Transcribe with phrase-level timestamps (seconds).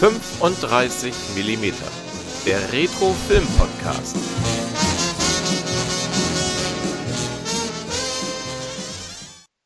[0.00, 1.74] 35 mm,
[2.46, 4.16] der Retro-Film-Podcast.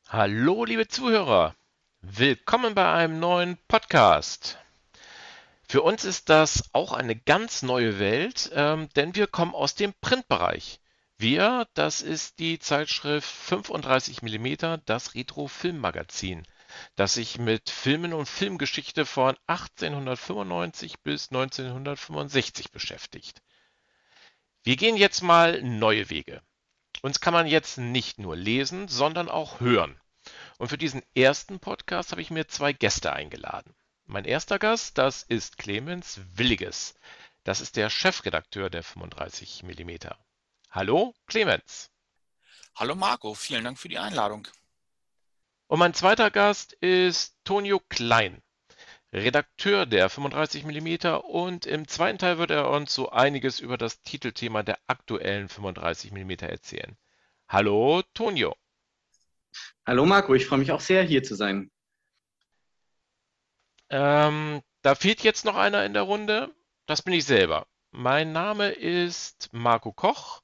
[0.09, 1.55] Hallo, liebe Zuhörer,
[2.01, 4.59] willkommen bei einem neuen Podcast.
[5.69, 9.95] Für uns ist das auch eine ganz neue Welt, ähm, denn wir kommen aus dem
[10.01, 10.81] Printbereich.
[11.17, 16.45] Wir, das ist die Zeitschrift 35 mm, das Retro-Film-Magazin
[16.97, 23.43] das sich mit Filmen und Filmgeschichte von 1895 bis 1965 beschäftigt.
[24.63, 26.43] Wir gehen jetzt mal neue Wege.
[27.03, 30.01] Uns kann man jetzt nicht nur lesen, sondern auch hören.
[30.59, 33.75] Und für diesen ersten Podcast habe ich mir zwei Gäste eingeladen.
[34.07, 36.95] Mein erster Gast, das ist Clemens Williges.
[37.43, 40.09] Das ist der Chefredakteur der 35 mm.
[40.71, 41.91] Hallo, Clemens.
[42.75, 44.49] Hallo Marco, vielen Dank für die Einladung.
[45.67, 48.43] Und mein zweiter Gast ist Tonio Klein,
[49.13, 54.03] Redakteur der 35 mm und im zweiten Teil wird er uns so einiges über das
[54.03, 56.97] Titelthema der aktuellen 35 mm erzählen.
[57.49, 58.57] Hallo Tonio.
[59.87, 61.71] Hallo Marco, ich freue mich auch sehr hier zu sein.
[63.89, 66.55] Ähm, da fehlt jetzt noch einer in der Runde.
[66.87, 67.67] Das bin ich selber.
[67.91, 70.44] Mein Name ist Marco Koch.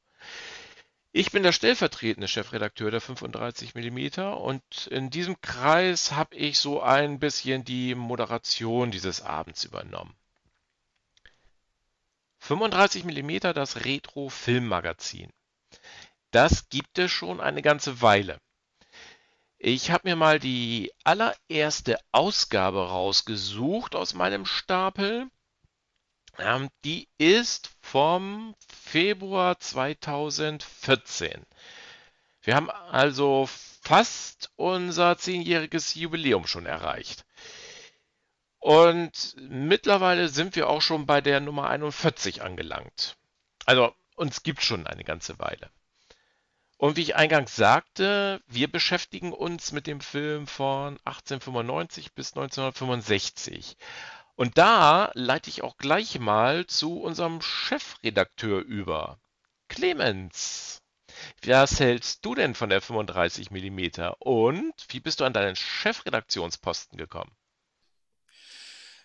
[1.12, 6.80] Ich bin der stellvertretende Chefredakteur der 35 mm und in diesem Kreis habe ich so
[6.80, 10.14] ein bisschen die Moderation dieses Abends übernommen.
[12.38, 15.33] 35 mm das Retro-Filmmagazin.
[16.31, 18.41] Das gibt es schon eine ganze Weile.
[19.58, 25.28] Ich habe mir mal die allererste Ausgabe rausgesucht aus meinem Stapel
[26.39, 31.45] ähm, die ist vom Februar 2014.
[32.42, 33.48] Wir haben also
[33.83, 37.25] fast unser zehnjähriges Jubiläum schon erreicht.
[38.59, 43.16] Und mittlerweile sind wir auch schon bei der Nummer 41 angelangt.
[43.65, 45.71] Also uns gibt schon eine ganze Weile.
[46.77, 53.77] Und wie ich eingangs sagte, wir beschäftigen uns mit dem Film von 1895 bis 1965.
[54.34, 59.20] Und da leite ich auch gleich mal zu unserem Chefredakteur über.
[59.68, 60.80] Clemens,
[61.44, 66.98] was hältst du denn von der 35 mm und wie bist du an deinen Chefredaktionsposten
[66.98, 67.36] gekommen?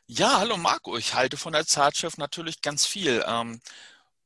[0.08, 3.24] Ja, hallo Marco, ich halte von der Zeitschrift natürlich ganz viel.
[3.28, 3.60] Ähm,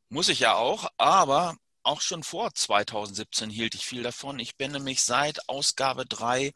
[0.10, 4.40] muss ich ja auch, aber auch schon vor 2017 hielt ich viel davon.
[4.40, 6.54] Ich bin nämlich seit Ausgabe 3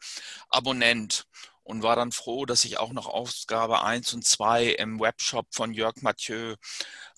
[0.50, 1.26] Abonnent
[1.64, 5.74] und war dann froh, dass ich auch noch Ausgabe 1 und 2 im Webshop von
[5.74, 6.54] Jörg Mathieu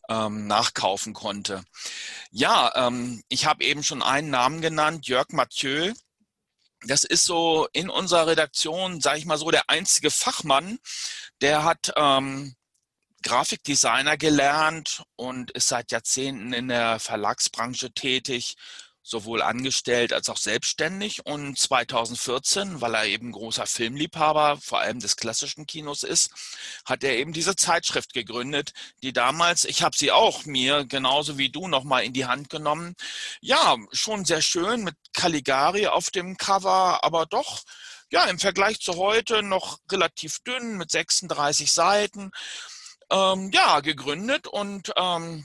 [0.08, 1.64] ähm, nachkaufen konnte.
[2.30, 5.92] Ja, ähm, ich habe eben schon einen Namen genannt, Jörg Mathieu.
[6.86, 10.78] Das ist so in unserer Redaktion, sage ich mal so, der einzige Fachmann,
[11.40, 12.54] der hat ähm,
[13.22, 18.56] Grafikdesigner gelernt und ist seit Jahrzehnten in der Verlagsbranche tätig
[19.06, 21.24] sowohl angestellt als auch selbstständig.
[21.24, 26.32] Und 2014, weil er eben großer Filmliebhaber, vor allem des klassischen Kinos ist,
[26.84, 28.72] hat er eben diese Zeitschrift gegründet,
[29.04, 32.96] die damals, ich habe sie auch mir genauso wie du nochmal in die Hand genommen,
[33.40, 37.62] ja, schon sehr schön mit Caligari auf dem Cover, aber doch
[38.10, 42.30] ja, im Vergleich zu heute noch relativ dünn mit 36 Seiten.
[43.10, 45.44] Ähm, ja, gegründet und ähm,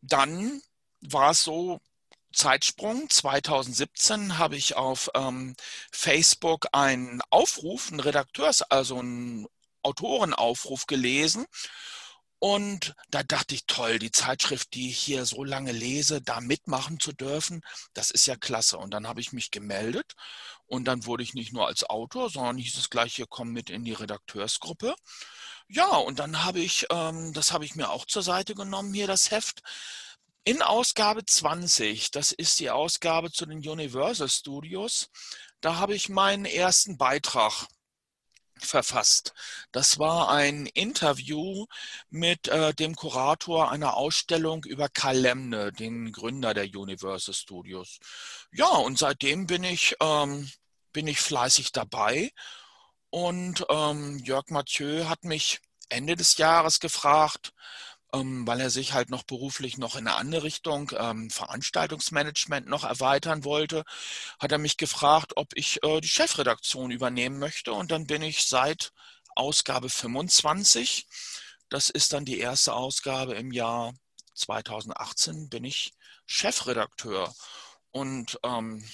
[0.00, 0.60] dann
[1.00, 1.80] war es so,
[2.32, 5.54] Zeitsprung 2017 habe ich auf ähm,
[5.90, 9.46] Facebook einen Aufruf, einen Redakteurs, also einen
[9.82, 11.46] Autorenaufruf gelesen.
[12.38, 16.98] Und da dachte ich, toll, die Zeitschrift, die ich hier so lange lese, da mitmachen
[16.98, 17.62] zu dürfen,
[17.94, 18.78] das ist ja klasse.
[18.78, 20.14] Und dann habe ich mich gemeldet
[20.66, 23.70] und dann wurde ich nicht nur als Autor, sondern hieß es gleich, hier komm mit
[23.70, 24.96] in die Redakteursgruppe.
[25.68, 29.06] Ja, und dann habe ich, ähm, das habe ich mir auch zur Seite genommen, hier
[29.06, 29.62] das Heft.
[30.44, 35.08] In Ausgabe 20, das ist die Ausgabe zu den Universal Studios,
[35.60, 37.68] da habe ich meinen ersten Beitrag
[38.58, 39.34] verfasst.
[39.70, 41.66] Das war ein Interview
[42.10, 48.00] mit äh, dem Kurator einer Ausstellung über Karl Lemne, den Gründer der Universal Studios.
[48.50, 50.50] Ja, und seitdem bin ich, ähm,
[50.92, 52.32] bin ich fleißig dabei.
[53.10, 57.52] Und ähm, Jörg Mathieu hat mich Ende des Jahres gefragt,
[58.14, 62.84] ähm, weil er sich halt noch beruflich noch in eine andere Richtung, ähm, Veranstaltungsmanagement noch
[62.84, 63.84] erweitern wollte,
[64.38, 67.72] hat er mich gefragt, ob ich äh, die Chefredaktion übernehmen möchte.
[67.72, 68.92] Und dann bin ich seit
[69.34, 71.06] Ausgabe 25,
[71.68, 73.94] das ist dann die erste Ausgabe im Jahr
[74.34, 75.92] 2018, bin ich
[76.26, 77.34] Chefredakteur.
[77.90, 78.84] Und ähm,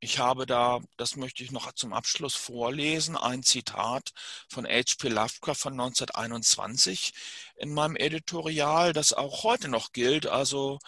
[0.00, 4.12] ich habe da, das möchte ich noch zum Abschluss vorlesen, ein Zitat
[4.48, 5.08] von H.P.
[5.08, 7.12] Lovecraft von 1921
[7.56, 10.78] in meinem Editorial, das auch heute noch gilt, also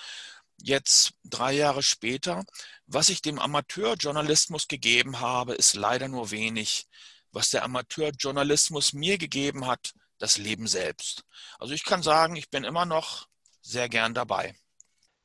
[0.62, 2.44] jetzt drei Jahre später.
[2.86, 6.86] Was ich dem Amateurjournalismus gegeben habe, ist leider nur wenig.
[7.32, 11.24] Was der Amateurjournalismus mir gegeben hat, das Leben selbst.
[11.58, 13.28] Also ich kann sagen, ich bin immer noch
[13.62, 14.54] sehr gern dabei.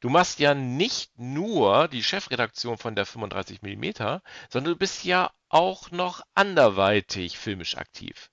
[0.04, 4.20] Du machst ja nicht nur die Chefredaktion von der 35 mm,
[4.50, 8.30] sondern du bist ja auch noch anderweitig filmisch aktiv.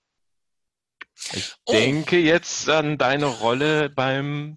[1.33, 1.73] Ich oh.
[1.73, 4.57] denke jetzt an deine Rolle beim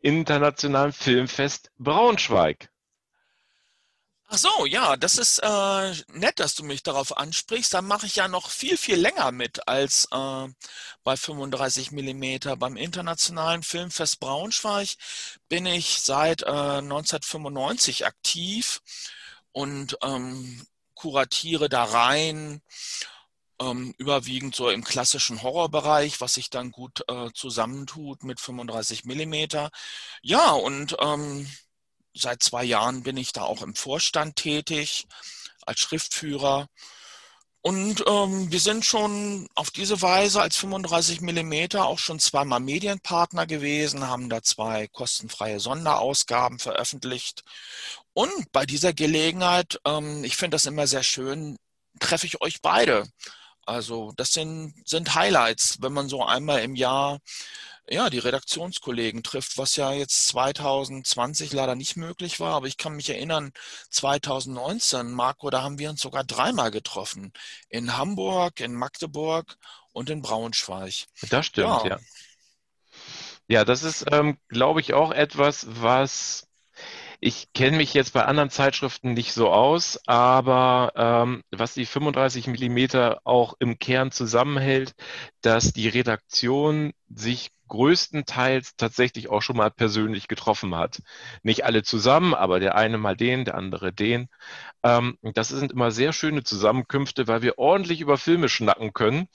[0.00, 2.69] Internationalen Filmfest Braunschweig.
[4.32, 7.74] Ach so, ja, das ist äh, nett, dass du mich darauf ansprichst.
[7.74, 10.48] Da mache ich ja noch viel, viel länger mit als äh,
[11.02, 12.56] bei 35 Millimeter.
[12.56, 14.90] Beim Internationalen Filmfest Braunschweig
[15.48, 18.82] bin ich seit äh, 1995 aktiv
[19.50, 22.62] und ähm, kuratiere da rein,
[23.60, 29.70] ähm, überwiegend so im klassischen Horrorbereich, was sich dann gut äh, zusammentut mit 35 Millimeter.
[30.22, 31.48] Ja, und ähm,
[32.14, 35.06] seit zwei Jahren bin ich da auch im Vorstand tätig
[35.66, 36.68] als Schriftführer.
[37.62, 43.46] Und ähm, wir sind schon auf diese Weise als 35 Millimeter auch schon zweimal Medienpartner
[43.46, 47.44] gewesen, haben da zwei kostenfreie Sonderausgaben veröffentlicht.
[48.14, 51.58] Und bei dieser Gelegenheit, ähm, ich finde das immer sehr schön,
[51.98, 53.06] treffe ich euch beide.
[53.66, 57.18] Also das sind, sind Highlights, wenn man so einmal im Jahr
[57.88, 62.94] ja, die Redaktionskollegen trifft, was ja jetzt 2020 leider nicht möglich war, aber ich kann
[62.94, 63.52] mich erinnern,
[63.90, 67.32] 2019, Marco, da haben wir uns sogar dreimal getroffen.
[67.68, 69.56] In Hamburg, in Magdeburg
[69.92, 71.06] und in Braunschweig.
[71.30, 71.86] Das stimmt, ja.
[71.86, 71.98] Ja,
[73.48, 76.46] ja das ist, ähm, glaube ich, auch etwas, was
[77.20, 82.46] ich kenne mich jetzt bei anderen Zeitschriften nicht so aus, aber ähm, was die 35
[82.46, 84.94] Millimeter auch im Kern zusammenhält,
[85.42, 91.02] dass die Redaktion sich größtenteils tatsächlich auch schon mal persönlich getroffen hat.
[91.42, 94.28] Nicht alle zusammen, aber der eine mal den, der andere den.
[94.82, 99.28] Ähm, das sind immer sehr schöne Zusammenkünfte, weil wir ordentlich über Filme schnacken können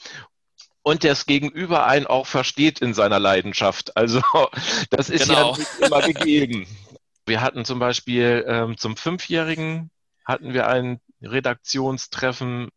[0.82, 3.96] und das Gegenüber einen auch versteht in seiner Leidenschaft.
[3.96, 4.22] Also
[4.90, 5.54] das ist genau.
[5.54, 6.68] ja nicht immer gegeben.
[7.26, 9.90] Wir hatten zum Beispiel ähm, zum Fünfjährigen
[10.26, 12.70] hatten wir ein Redaktionstreffen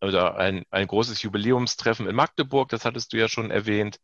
[0.00, 3.98] oder ein, ein großes Jubiläumstreffen in Magdeburg, das hattest du ja schon erwähnt.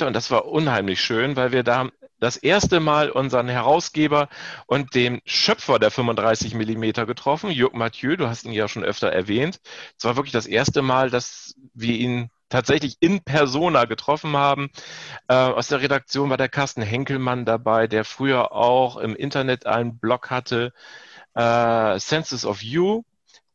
[0.00, 1.88] Und das war unheimlich schön, weil wir da
[2.18, 4.28] das erste Mal unseren Herausgeber
[4.66, 9.12] und den Schöpfer der 35 Millimeter getroffen, Jörg Mathieu, du hast ihn ja schon öfter
[9.12, 9.60] erwähnt.
[9.96, 14.70] Es war wirklich das erste Mal, dass wir ihn tatsächlich in persona getroffen haben.
[15.26, 19.98] Äh, aus der Redaktion war der Carsten Henkelmann dabei, der früher auch im Internet einen
[19.98, 20.72] Blog hatte,
[21.34, 23.02] äh, Senses of You,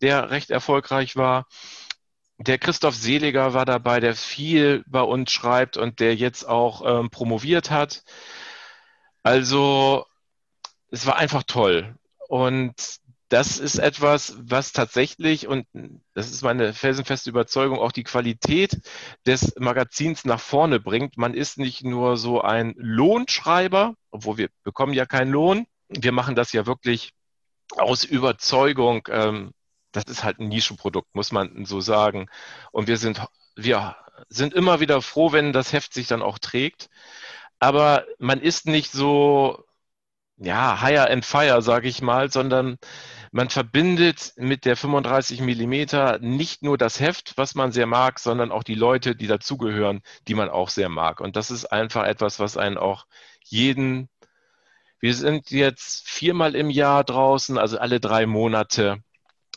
[0.01, 1.48] der recht erfolgreich war.
[2.40, 7.10] Der Christoph Seliger war dabei, der viel bei uns schreibt und der jetzt auch ähm,
[7.10, 8.04] promoviert hat.
[9.24, 10.06] Also
[10.92, 11.95] es war einfach toll.
[12.28, 13.00] Und
[13.30, 15.68] das ist etwas, was tatsächlich, und
[16.16, 18.81] das ist meine felsenfeste Überzeugung, auch die Qualität
[19.26, 21.18] des Magazins nach vorne bringt.
[21.18, 25.68] Man ist nicht nur so ein Lohnschreiber, obwohl wir bekommen ja keinen Lohn.
[25.90, 27.14] Wir machen das ja wirklich
[27.78, 29.07] aus Überzeugung.
[29.12, 29.52] Ähm,
[29.92, 32.30] das ist halt ein Nischenprodukt, muss man so sagen.
[32.71, 33.21] Und wir sind,
[33.56, 33.95] wir
[34.30, 36.90] sind immer wieder froh, wenn das Heft sich dann auch trägt.
[37.59, 39.64] Aber man ist nicht so,
[40.38, 42.78] ja, higher and fire, sage ich mal, sondern
[43.31, 48.52] man verbindet mit der 35 Millimeter nicht nur das Heft, was man sehr mag, sondern
[48.52, 51.21] auch die Leute, die dazugehören, die man auch sehr mag.
[51.21, 53.06] Und das ist einfach etwas, was einen auch
[53.44, 54.09] jeden,
[55.00, 59.04] wir sind jetzt viermal im Jahr draußen, also alle drei Monate,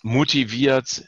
[0.02, 1.04] motiviert,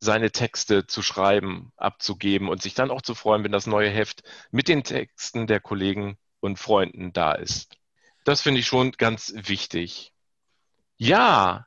[0.00, 4.22] seine Texte zu schreiben, abzugeben und sich dann auch zu freuen, wenn das neue Heft
[4.50, 7.76] mit den Texten der Kollegen und Freunden da ist.
[8.24, 10.12] Das finde ich schon ganz wichtig.
[10.96, 11.66] Ja,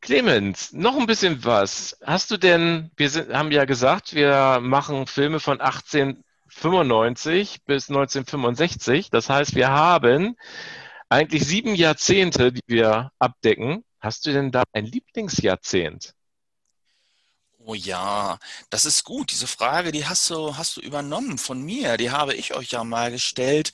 [0.00, 1.98] Clemens, noch ein bisschen was.
[2.04, 9.10] Hast du denn, wir sind, haben ja gesagt, wir machen Filme von 1895 bis 1965.
[9.10, 10.36] Das heißt, wir haben
[11.08, 13.84] eigentlich sieben Jahrzehnte, die wir abdecken.
[14.00, 16.14] Hast du denn da ein Lieblingsjahrzehnt?
[17.68, 18.38] Oh ja,
[18.70, 19.32] das ist gut.
[19.32, 21.96] Diese Frage, die hast du, hast du übernommen von mir.
[21.96, 23.72] Die habe ich euch ja mal gestellt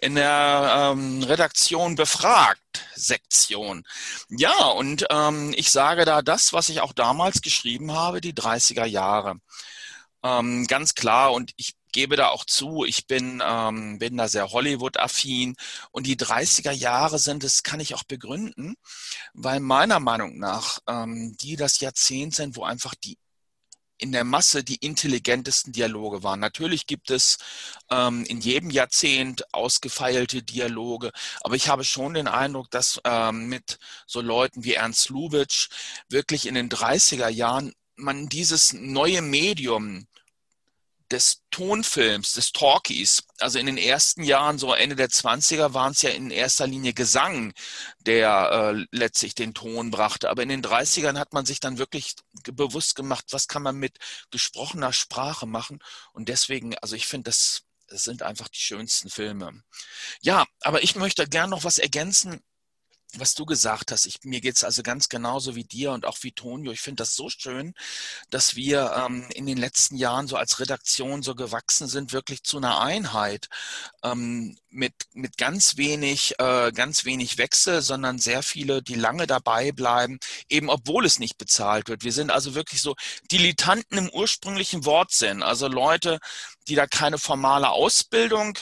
[0.00, 2.62] in der ähm, Redaktion befragt
[2.94, 3.84] Sektion.
[4.30, 8.86] Ja, und ähm, ich sage da das, was ich auch damals geschrieben habe, die 30er
[8.86, 9.36] Jahre.
[10.22, 11.32] Ähm, ganz klar.
[11.34, 15.54] Und ich gebe da auch zu, ich bin, ähm, bin da sehr Hollywood-affin
[15.92, 18.74] und die 30er Jahre sind, das kann ich auch begründen,
[19.34, 23.18] weil meiner Meinung nach ähm, die das Jahrzehnt sind, wo einfach die
[23.98, 26.40] in der Masse die intelligentesten Dialoge waren.
[26.40, 27.38] Natürlich gibt es
[27.90, 33.78] ähm, in jedem Jahrzehnt ausgefeilte Dialoge, aber ich habe schon den Eindruck, dass ähm, mit
[34.06, 35.68] so Leuten wie Ernst Lubitsch
[36.08, 40.06] wirklich in den 30er Jahren man dieses neue Medium
[41.14, 46.02] des Tonfilms, des Talkies, also in den ersten Jahren, so Ende der 20er, waren es
[46.02, 47.52] ja in erster Linie Gesang,
[48.00, 50.28] der äh, letztlich den Ton brachte.
[50.28, 52.16] Aber in den 30ern hat man sich dann wirklich
[52.50, 53.98] bewusst gemacht, was kann man mit
[54.32, 55.78] gesprochener Sprache machen.
[56.12, 59.62] Und deswegen, also ich finde, das, das sind einfach die schönsten Filme.
[60.20, 62.40] Ja, aber ich möchte gern noch was ergänzen
[63.18, 66.18] was du gesagt hast, ich, mir geht es also ganz genauso wie dir und auch
[66.22, 66.72] wie Tonio.
[66.72, 67.74] Ich finde das so schön,
[68.30, 72.58] dass wir ähm, in den letzten Jahren so als Redaktion so gewachsen sind, wirklich zu
[72.58, 73.48] einer Einheit
[74.02, 79.72] ähm, mit, mit ganz wenig, äh, ganz wenig Wechsel, sondern sehr viele, die lange dabei
[79.72, 80.18] bleiben,
[80.48, 82.04] eben obwohl es nicht bezahlt wird.
[82.04, 82.94] Wir sind also wirklich so
[83.30, 86.18] Dilettanten im ursprünglichen Wortsinn, also Leute,
[86.68, 88.58] die da keine formale Ausbildung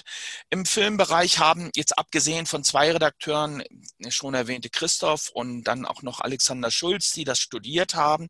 [0.50, 3.62] im Filmbereich haben, jetzt abgesehen von zwei Redakteuren,
[4.08, 8.28] schon erwähnte Christoph und dann auch noch Alexander Schulz, die das studiert haben.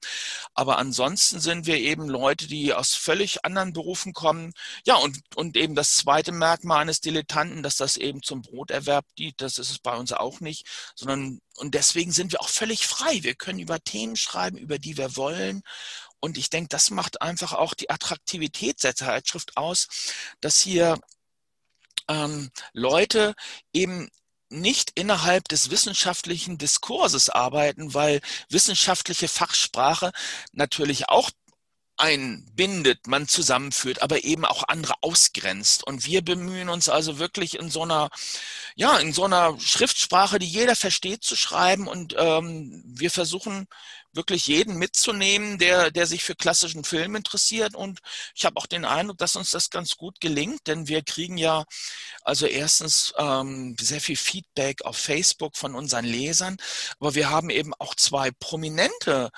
[0.54, 4.52] Aber ansonsten sind wir eben Leute, die aus völlig anderen Berufen kommen.
[4.84, 9.40] Ja, und, und eben das zweite Merkmal eines Dilettanten, dass das eben zum Broterwerb dient,
[9.40, 13.22] das ist es bei uns auch nicht, sondern und deswegen sind wir auch völlig frei.
[13.22, 15.62] Wir können über Themen schreiben, über die wir wollen.
[16.24, 19.88] Und ich denke, das macht einfach auch die Attraktivität der Zeitschrift aus,
[20.40, 21.00] dass hier
[22.08, 23.34] ähm, Leute
[23.72, 24.08] eben
[24.48, 30.12] nicht innerhalb des wissenschaftlichen Diskurses arbeiten, weil wissenschaftliche Fachsprache
[30.52, 31.30] natürlich auch
[32.02, 35.86] einbindet, man zusammenführt, aber eben auch andere ausgrenzt.
[35.86, 38.10] Und wir bemühen uns also wirklich in so einer,
[38.74, 41.86] ja, in so einer Schriftsprache, die jeder versteht, zu schreiben.
[41.86, 43.68] Und ähm, wir versuchen
[44.12, 47.74] wirklich jeden mitzunehmen, der, der sich für klassischen Film interessiert.
[47.74, 48.00] Und
[48.34, 51.64] ich habe auch den Eindruck, dass uns das ganz gut gelingt, denn wir kriegen ja
[52.22, 56.56] also erstens ähm, sehr viel Feedback auf Facebook von unseren Lesern,
[57.00, 59.30] aber wir haben eben auch zwei prominente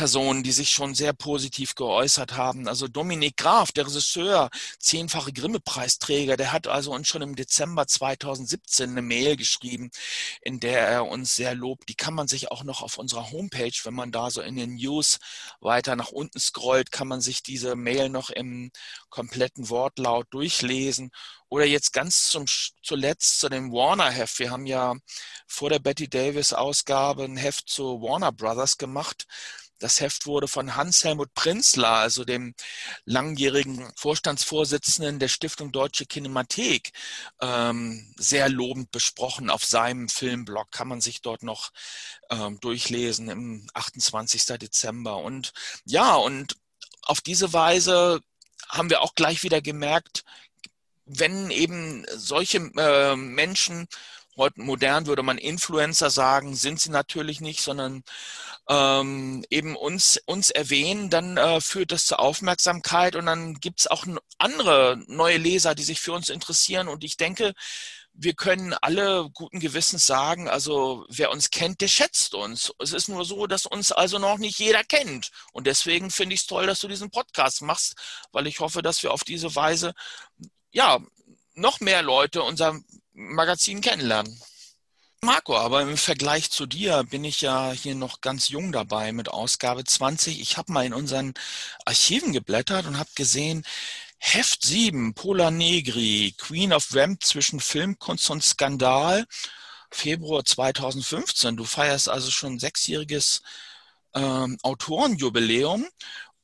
[0.00, 2.66] Personen, die sich schon sehr positiv geäußert haben.
[2.68, 8.92] Also Dominik Graf, der Regisseur, zehnfache Grimme-Preisträger, der hat also uns schon im Dezember 2017
[8.92, 9.90] eine Mail geschrieben,
[10.40, 11.90] in der er uns sehr lobt.
[11.90, 14.76] Die kann man sich auch noch auf unserer Homepage, wenn man da so in den
[14.76, 15.18] News
[15.60, 18.70] weiter nach unten scrollt, kann man sich diese Mail noch im
[19.10, 21.10] kompletten Wortlaut durchlesen.
[21.50, 22.46] Oder jetzt ganz zum,
[22.82, 24.38] zuletzt zu dem Warner-Heft.
[24.38, 24.94] Wir haben ja
[25.46, 29.26] vor der Betty Davis-Ausgabe ein Heft zu Warner Brothers gemacht.
[29.80, 32.54] Das Heft wurde von Hans-Helmut Prinzler, also dem
[33.06, 36.92] langjährigen Vorstandsvorsitzenden der Stiftung Deutsche Kinemathek,
[37.40, 39.50] ähm, sehr lobend besprochen.
[39.50, 41.70] Auf seinem Filmblog kann man sich dort noch
[42.30, 44.44] ähm, durchlesen im 28.
[44.58, 45.16] Dezember.
[45.16, 45.52] Und
[45.84, 46.56] ja, und
[47.02, 48.20] auf diese Weise
[48.68, 50.24] haben wir auch gleich wieder gemerkt,
[51.06, 53.88] wenn eben solche äh, Menschen
[54.40, 58.02] heute modern würde man Influencer sagen, sind sie natürlich nicht, sondern
[58.68, 63.86] ähm, eben uns, uns erwähnen, dann äh, führt das zur Aufmerksamkeit und dann gibt es
[63.86, 64.06] auch
[64.38, 66.88] andere neue Leser, die sich für uns interessieren.
[66.88, 67.52] Und ich denke,
[68.14, 72.72] wir können alle guten Gewissens sagen, also wer uns kennt, der schätzt uns.
[72.78, 75.30] Es ist nur so, dass uns also noch nicht jeder kennt.
[75.52, 77.94] Und deswegen finde ich es toll, dass du diesen Podcast machst,
[78.32, 79.94] weil ich hoffe, dass wir auf diese Weise
[80.72, 80.98] ja
[81.54, 82.80] noch mehr Leute unser
[83.20, 84.40] Magazin kennenlernen.
[85.22, 89.28] Marco, aber im Vergleich zu dir bin ich ja hier noch ganz jung dabei mit
[89.28, 90.40] Ausgabe 20.
[90.40, 91.34] Ich habe mal in unseren
[91.84, 93.62] Archiven geblättert und habe gesehen,
[94.18, 99.26] Heft 7, Pola Negri, Queen of Vamp zwischen Filmkunst und Skandal,
[99.90, 101.56] Februar 2015.
[101.56, 103.42] Du feierst also schon sechsjähriges
[104.14, 105.86] ähm, Autorenjubiläum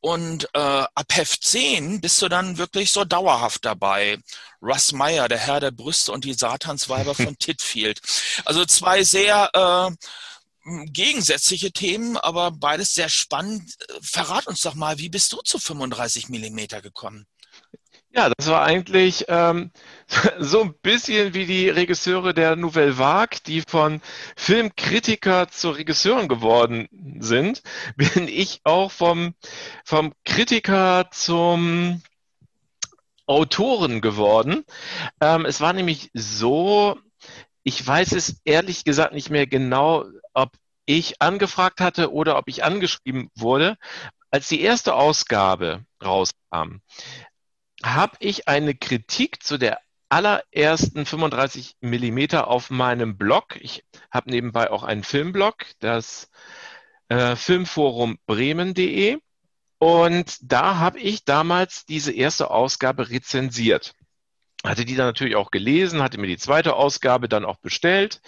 [0.06, 4.18] und äh, ab Heft 10 bist du dann wirklich so dauerhaft dabei.
[4.62, 8.00] Russ Meyer, der Herr der Brüste und die Satansweiber von Titfield.
[8.44, 13.74] Also zwei sehr äh, gegensätzliche Themen, aber beides sehr spannend.
[14.00, 17.26] Verrat uns doch mal, wie bist du zu 35 Millimeter gekommen?
[18.12, 19.72] Ja, das war eigentlich ähm,
[20.38, 24.00] so ein bisschen wie die Regisseure der Nouvelle Vague, die von
[24.36, 26.88] Filmkritiker zu Regisseuren geworden
[27.20, 27.62] sind,
[27.96, 29.34] bin ich auch vom,
[29.84, 32.02] vom Kritiker zum
[33.26, 34.64] Autoren geworden.
[35.20, 36.98] Ähm, es war nämlich so,
[37.64, 40.52] ich weiß es ehrlich gesagt nicht mehr genau, ob
[40.84, 43.76] ich angefragt hatte oder ob ich angeschrieben wurde,
[44.30, 46.80] als die erste Ausgabe rauskam
[47.84, 53.56] habe ich eine Kritik zu der allerersten 35 Millimeter auf meinem Blog.
[53.60, 56.30] Ich habe nebenbei auch einen Filmblog, das
[57.08, 59.18] äh, Filmforum Bremen.de.
[59.78, 63.94] Und da habe ich damals diese erste Ausgabe rezensiert.
[64.64, 68.20] Hatte die dann natürlich auch gelesen, hatte mir die zweite Ausgabe dann auch bestellt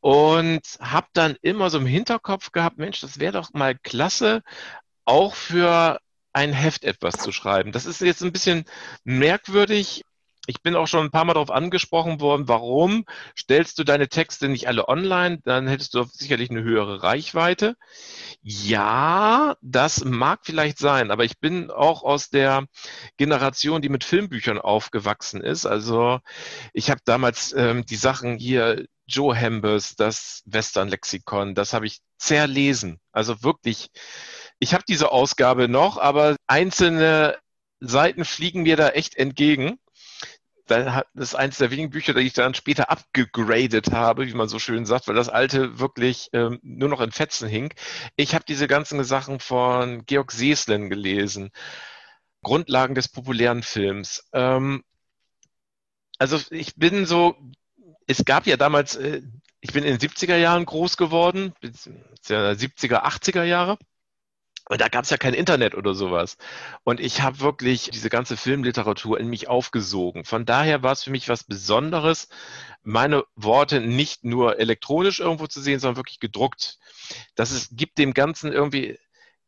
[0.00, 4.42] und habe dann immer so im Hinterkopf gehabt, Mensch, das wäre doch mal klasse,
[5.04, 6.00] auch für
[6.32, 7.72] ein Heft etwas zu schreiben.
[7.72, 8.64] Das ist jetzt ein bisschen
[9.04, 10.04] merkwürdig.
[10.50, 13.04] Ich bin auch schon ein paar Mal darauf angesprochen worden, warum
[13.38, 15.38] stellst du deine Texte nicht alle online?
[15.44, 17.76] Dann hättest du sicherlich eine höhere Reichweite.
[18.42, 22.66] Ja, das mag vielleicht sein, aber ich bin auch aus der
[23.16, 25.66] Generation, die mit Filmbüchern aufgewachsen ist.
[25.66, 26.18] Also
[26.72, 33.00] ich habe damals ähm, die Sachen hier, Joe Hambers, das Western-Lexikon, das habe ich zerlesen.
[33.12, 33.88] Also wirklich
[34.60, 37.36] ich habe diese Ausgabe noch, aber einzelne
[37.80, 39.78] Seiten fliegen mir da echt entgegen.
[40.70, 44.58] Das ist eines der wenigen Bücher, die ich dann später abgegradet habe, wie man so
[44.58, 47.74] schön sagt, weil das alte wirklich ähm, nur noch in Fetzen hing.
[48.16, 51.50] Ich habe diese ganzen Sachen von Georg Seeslen gelesen.
[52.42, 54.28] Grundlagen des populären Films.
[54.32, 54.84] Ähm,
[56.18, 57.36] also ich bin so,
[58.06, 59.22] es gab ja damals, äh,
[59.60, 63.76] ich bin in den 70er Jahren groß geworden, 70er, 80er Jahre.
[64.70, 66.36] Und da gab es ja kein Internet oder sowas.
[66.84, 70.24] Und ich habe wirklich diese ganze Filmliteratur in mich aufgesogen.
[70.24, 72.28] Von daher war es für mich was Besonderes,
[72.84, 76.78] meine Worte nicht nur elektronisch irgendwo zu sehen, sondern wirklich gedruckt.
[77.34, 78.96] Das ist, gibt dem Ganzen irgendwie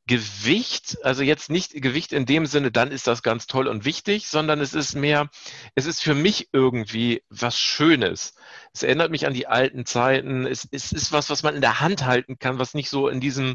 [0.09, 4.27] Gewicht, also jetzt nicht Gewicht in dem Sinne, dann ist das ganz toll und wichtig,
[4.27, 5.31] sondern es ist mehr,
[5.77, 8.35] es ist für mich irgendwie was Schönes.
[8.75, 10.47] Es erinnert mich an die alten Zeiten.
[10.47, 13.21] Es, es ist was, was man in der Hand halten kann, was nicht so in
[13.21, 13.55] diesem,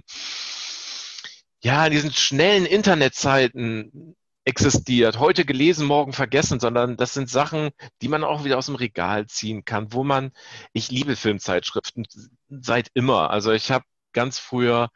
[1.64, 5.20] ja, in diesen schnellen Internetzeiten existiert.
[5.20, 7.72] Heute gelesen, morgen vergessen, sondern das sind Sachen,
[8.02, 10.32] die man auch wieder aus dem Regal ziehen kann, wo man,
[10.72, 12.08] ich liebe Filmzeitschriften
[12.50, 13.30] seit immer.
[13.30, 13.84] Also ich habe
[14.14, 14.90] ganz früher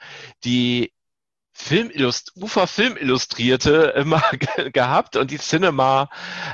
[0.46, 0.94] die
[1.54, 4.24] Filmillust Ufer Film Illustrierte immer
[4.74, 6.10] gehabt und die Cinema,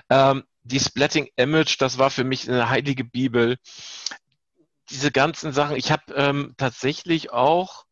[0.10, 3.58] ähm, die Splatting Image, das war für mich eine heilige Bibel.
[4.90, 5.76] Diese ganzen Sachen.
[5.76, 7.86] Ich habe ähm, tatsächlich auch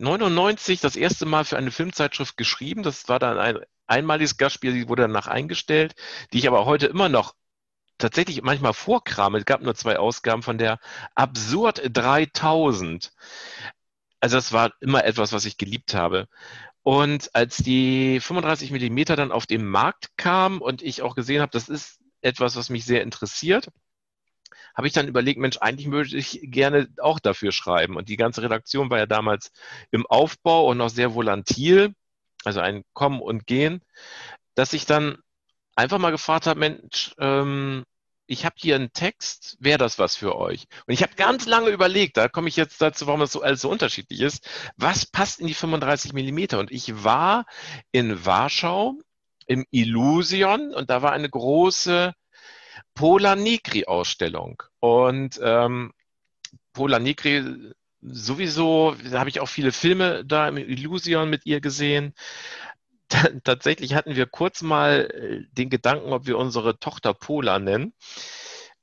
[0.00, 2.82] 99 das erste Mal für eine Filmzeitschrift geschrieben.
[2.82, 5.94] Das war dann ein einmaliges Gastspiel, die wurde danach eingestellt,
[6.32, 7.34] die ich aber heute immer noch
[7.98, 9.38] tatsächlich manchmal vorkrame.
[9.38, 10.78] Es gab nur zwei Ausgaben von der
[11.14, 13.12] Absurd 3000.
[14.20, 16.28] Also das war immer etwas, was ich geliebt habe.
[16.82, 21.52] Und als die 35 Millimeter dann auf den Markt kam und ich auch gesehen habe,
[21.52, 23.68] das ist etwas, was mich sehr interessiert,
[24.74, 27.96] habe ich dann überlegt, Mensch, eigentlich würde ich gerne auch dafür schreiben.
[27.96, 29.52] Und die ganze Redaktion war ja damals
[29.90, 31.94] im Aufbau und noch sehr volatil,
[32.44, 33.82] also ein Kommen und Gehen,
[34.54, 35.18] dass ich dann
[35.76, 37.84] einfach mal gefragt habe, Mensch, ähm,
[38.30, 40.66] ich habe hier einen Text, wäre das was für euch?
[40.86, 43.60] Und ich habe ganz lange überlegt, da komme ich jetzt dazu, warum das so alles
[43.60, 46.60] so unterschiedlich ist, was passt in die 35 Millimeter?
[46.60, 47.44] Und ich war
[47.90, 48.94] in Warschau
[49.46, 52.12] im Illusion und da war eine große
[53.00, 54.62] Pola Negri-Ausstellung.
[54.78, 55.94] Und ähm,
[56.74, 62.12] Pola Negri sowieso, da habe ich auch viele Filme da im Illusion mit ihr gesehen.
[63.44, 67.94] tatsächlich hatten wir kurz mal äh, den Gedanken, ob wir unsere Tochter Pola nennen.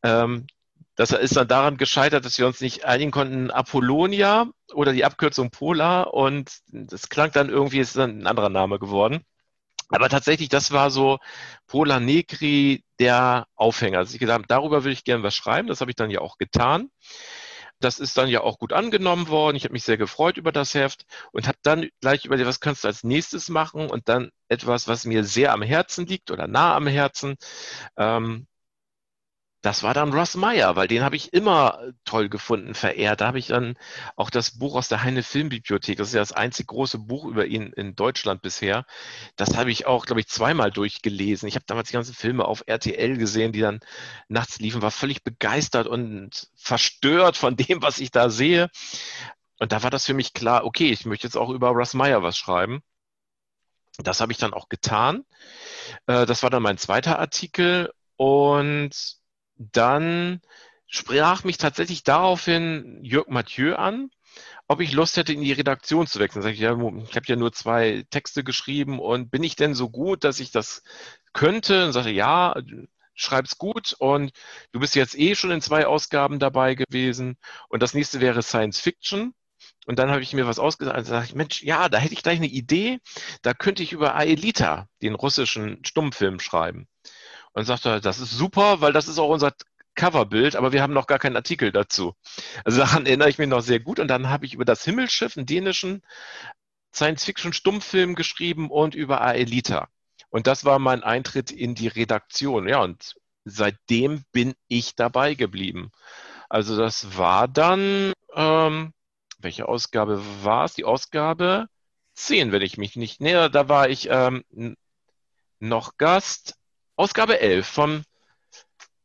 [0.01, 0.47] Ähm,
[0.95, 5.51] das ist dann daran gescheitert, dass wir uns nicht einigen konnten, Apollonia oder die Abkürzung
[5.51, 9.23] Pola und das klang dann irgendwie, ist dann ein anderer Name geworden.
[9.89, 11.19] Aber tatsächlich, das war so
[11.67, 13.99] Pola Negri der Aufhänger.
[13.99, 15.67] Also ich gedacht, darüber würde ich gerne was schreiben.
[15.67, 16.89] Das habe ich dann ja auch getan.
[17.79, 19.55] Das ist dann ja auch gut angenommen worden.
[19.55, 22.83] Ich habe mich sehr gefreut über das Heft und habe dann gleich überlegt, was kannst
[22.83, 23.89] du als nächstes machen?
[23.89, 27.35] Und dann etwas, was mir sehr am Herzen liegt oder nah am Herzen.
[27.97, 28.47] Ähm,
[29.67, 33.19] das war dann Russ Meyer, weil den habe ich immer toll gefunden, verehrt.
[33.19, 33.77] Da habe ich dann
[34.15, 37.45] auch das Buch aus der Heine Filmbibliothek, das ist ja das einzig große Buch über
[37.47, 38.85] ihn in Deutschland bisher.
[39.35, 41.49] Das habe ich auch, glaube ich, zweimal durchgelesen.
[41.49, 43.81] Ich habe damals die ganzen Filme auf RTL gesehen, die dann
[44.29, 48.69] nachts liefen, war völlig begeistert und verstört von dem, was ich da sehe.
[49.59, 52.23] Und da war das für mich klar, okay, ich möchte jetzt auch über Russ Meyer
[52.23, 52.83] was schreiben.
[53.97, 55.25] Das habe ich dann auch getan.
[56.05, 59.17] Äh, das war dann mein zweiter Artikel und
[59.57, 60.41] dann
[60.87, 64.09] sprach mich tatsächlich daraufhin Jörg Mathieu an,
[64.67, 66.41] ob ich Lust hätte, in die Redaktion zu wechseln.
[66.41, 69.89] Sag ich, ja, ich habe ja nur zwei Texte geschrieben und bin ich denn so
[69.89, 70.83] gut, dass ich das
[71.33, 71.85] könnte?
[71.85, 72.55] Und sagte, ja,
[73.15, 74.31] schreib's gut und
[74.71, 77.37] du bist jetzt eh schon in zwei Ausgaben dabei gewesen
[77.69, 79.33] und das nächste wäre Science Fiction.
[79.85, 80.97] Und dann habe ich mir was ausgesagt.
[80.97, 82.99] Also sage ich, Mensch, ja, da hätte ich gleich eine Idee.
[83.41, 86.87] Da könnte ich über Aelita, den russischen Stummfilm, schreiben.
[87.53, 89.53] Und sagte das ist super, weil das ist auch unser
[89.95, 92.13] Coverbild, aber wir haben noch gar keinen Artikel dazu.
[92.63, 93.99] Also daran erinnere ich mich noch sehr gut.
[93.99, 96.03] Und dann habe ich über das Himmelsschiff, einen dänischen
[96.93, 99.89] Science-Fiction-Stummfilm geschrieben und über Aelita.
[100.29, 102.67] Und das war mein Eintritt in die Redaktion.
[102.67, 105.91] Ja, und seitdem bin ich dabei geblieben.
[106.49, 108.93] Also das war dann, ähm,
[109.39, 110.75] welche Ausgabe war es?
[110.75, 111.67] Die Ausgabe
[112.15, 114.43] 10, wenn ich mich nicht näher, da war ich ähm,
[115.59, 116.55] noch Gast.
[116.97, 118.03] Ausgabe 11 vom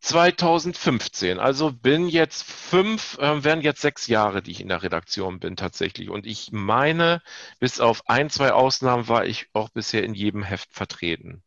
[0.01, 1.39] 2015.
[1.39, 5.57] Also bin jetzt fünf, äh, werden jetzt sechs Jahre, die ich in der Redaktion bin
[5.57, 6.11] tatsächlich.
[6.11, 7.23] Und ich meine,
[7.61, 11.43] bis auf ein, zwei Ausnahmen war ich auch bisher in jedem Heft vertreten.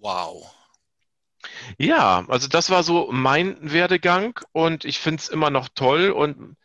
[0.00, 0.52] Wow.
[1.78, 6.10] Ja, also das war so mein Werdegang und ich finde es immer noch toll.
[6.10, 6.56] Und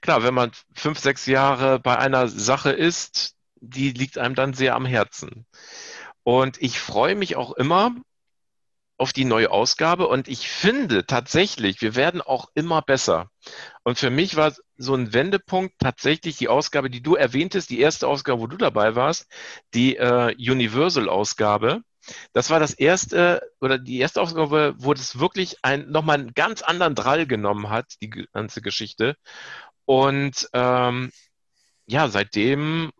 [0.00, 4.74] klar, wenn man fünf, sechs Jahre bei einer Sache ist, die liegt einem dann sehr
[4.74, 5.46] am Herzen.
[6.24, 7.94] Und ich freue mich auch immer,
[8.96, 13.28] auf die neue Ausgabe und ich finde tatsächlich, wir werden auch immer besser.
[13.82, 18.06] Und für mich war so ein Wendepunkt tatsächlich die Ausgabe, die du erwähntest, die erste
[18.06, 19.26] Ausgabe, wo du dabei warst,
[19.74, 21.82] die äh, Universal-Ausgabe.
[22.32, 26.62] Das war das erste oder die erste Ausgabe, wo das wirklich ein, nochmal einen ganz
[26.62, 29.16] anderen Drall genommen hat, die ganze Geschichte.
[29.86, 31.10] Und ähm,
[31.86, 32.92] ja, seitdem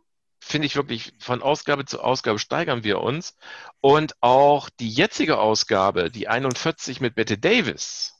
[0.44, 3.34] finde ich wirklich, von Ausgabe zu Ausgabe steigern wir uns.
[3.80, 8.12] Und auch die jetzige Ausgabe, die 41 mit Bette Davis,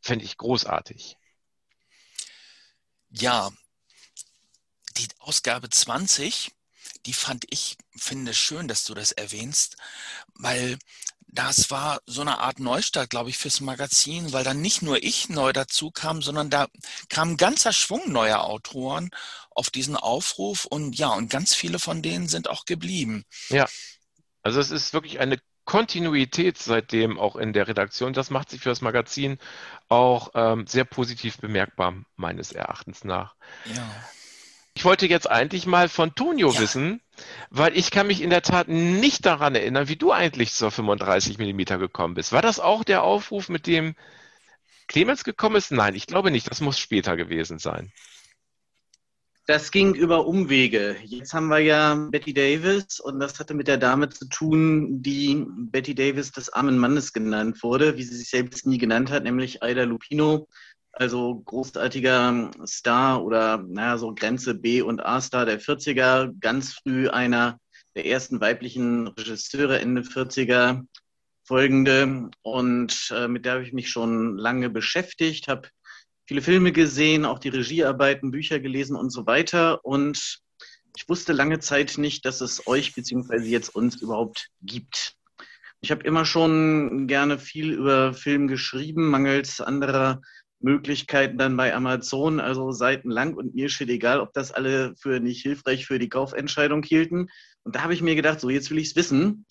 [0.00, 1.16] finde ich großartig.
[3.10, 3.50] Ja,
[4.98, 6.52] die Ausgabe 20,
[7.06, 9.76] die fand ich, finde schön, dass du das erwähnst,
[10.34, 10.78] weil
[11.30, 15.28] das war so eine Art Neustart, glaube ich, fürs Magazin, weil dann nicht nur ich
[15.28, 16.66] neu dazu kam, sondern da
[17.08, 19.10] kam ein ganzer Schwung neuer Autoren
[19.50, 23.24] auf diesen Aufruf und ja, und ganz viele von denen sind auch geblieben.
[23.50, 23.66] Ja,
[24.42, 28.14] also es ist wirklich eine Kontinuität seitdem auch in der Redaktion.
[28.14, 29.38] Das macht sich für das Magazin
[29.88, 33.34] auch ähm, sehr positiv bemerkbar, meines Erachtens nach.
[33.66, 33.86] Ja.
[34.72, 36.60] Ich wollte jetzt eigentlich mal von Tonio ja.
[36.60, 37.02] wissen,
[37.50, 41.38] weil ich kann mich in der Tat nicht daran erinnern, wie du eigentlich zur 35
[41.38, 42.32] mm gekommen bist.
[42.32, 43.94] War das auch der Aufruf, mit dem
[44.86, 45.70] Clemens gekommen ist?
[45.70, 46.50] Nein, ich glaube nicht.
[46.50, 47.92] Das muss später gewesen sein.
[49.48, 50.96] Das ging über Umwege.
[51.04, 55.42] Jetzt haben wir ja Betty Davis und das hatte mit der Dame zu tun, die
[55.48, 59.62] Betty Davis des armen Mannes genannt wurde, wie sie sich selbst nie genannt hat, nämlich
[59.62, 60.48] Aida Lupino
[60.98, 67.58] also großartiger Star oder naja, so Grenze B und A-Star der 40er, ganz früh einer
[67.94, 70.84] der ersten weiblichen Regisseure Ende 40er
[71.44, 72.30] folgende.
[72.42, 75.68] Und äh, mit der habe ich mich schon lange beschäftigt, habe
[76.26, 79.84] viele Filme gesehen, auch die Regiearbeiten, Bücher gelesen und so weiter.
[79.84, 80.40] Und
[80.96, 85.14] ich wusste lange Zeit nicht, dass es euch beziehungsweise jetzt uns überhaupt gibt.
[85.80, 90.20] Ich habe immer schon gerne viel über Film geschrieben, mangels anderer
[90.60, 95.42] Möglichkeiten dann bei Amazon, also seitenlang und mir steht egal, ob das alle für nicht
[95.42, 97.28] hilfreich für die Kaufentscheidung hielten.
[97.62, 99.46] Und da habe ich mir gedacht, so jetzt will ich es wissen.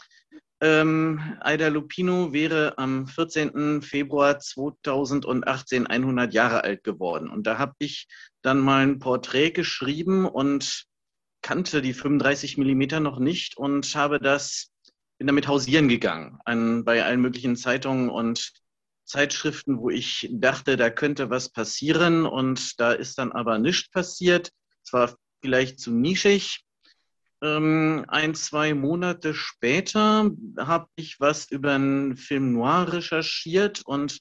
[0.60, 3.82] Ähm, Aida Lupino wäre am 14.
[3.84, 7.30] Februar 2018 100 Jahre alt geworden.
[7.30, 8.08] Und da habe ich
[8.41, 10.86] dann mal ein Porträt geschrieben und
[11.43, 14.72] kannte die 35 Millimeter noch nicht und habe das,
[15.20, 18.52] bin damit hausieren gegangen an, bei allen möglichen Zeitungen und
[19.08, 24.52] Zeitschriften, wo ich dachte, da könnte was passieren und da ist dann aber nichts passiert.
[24.84, 26.63] Es war vielleicht zu nischig.
[27.41, 34.20] Ähm, ein, zwei Monate später habe ich was über einen Film Noir recherchiert und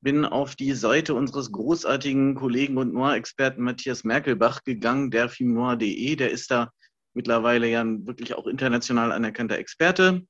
[0.00, 6.16] bin auf die Seite unseres großartigen Kollegen und Noir-Experten Matthias Merkelbach gegangen, der filmnoir.de.
[6.16, 6.70] Der ist da
[7.14, 10.26] mittlerweile ja wirklich auch international anerkannter Experte.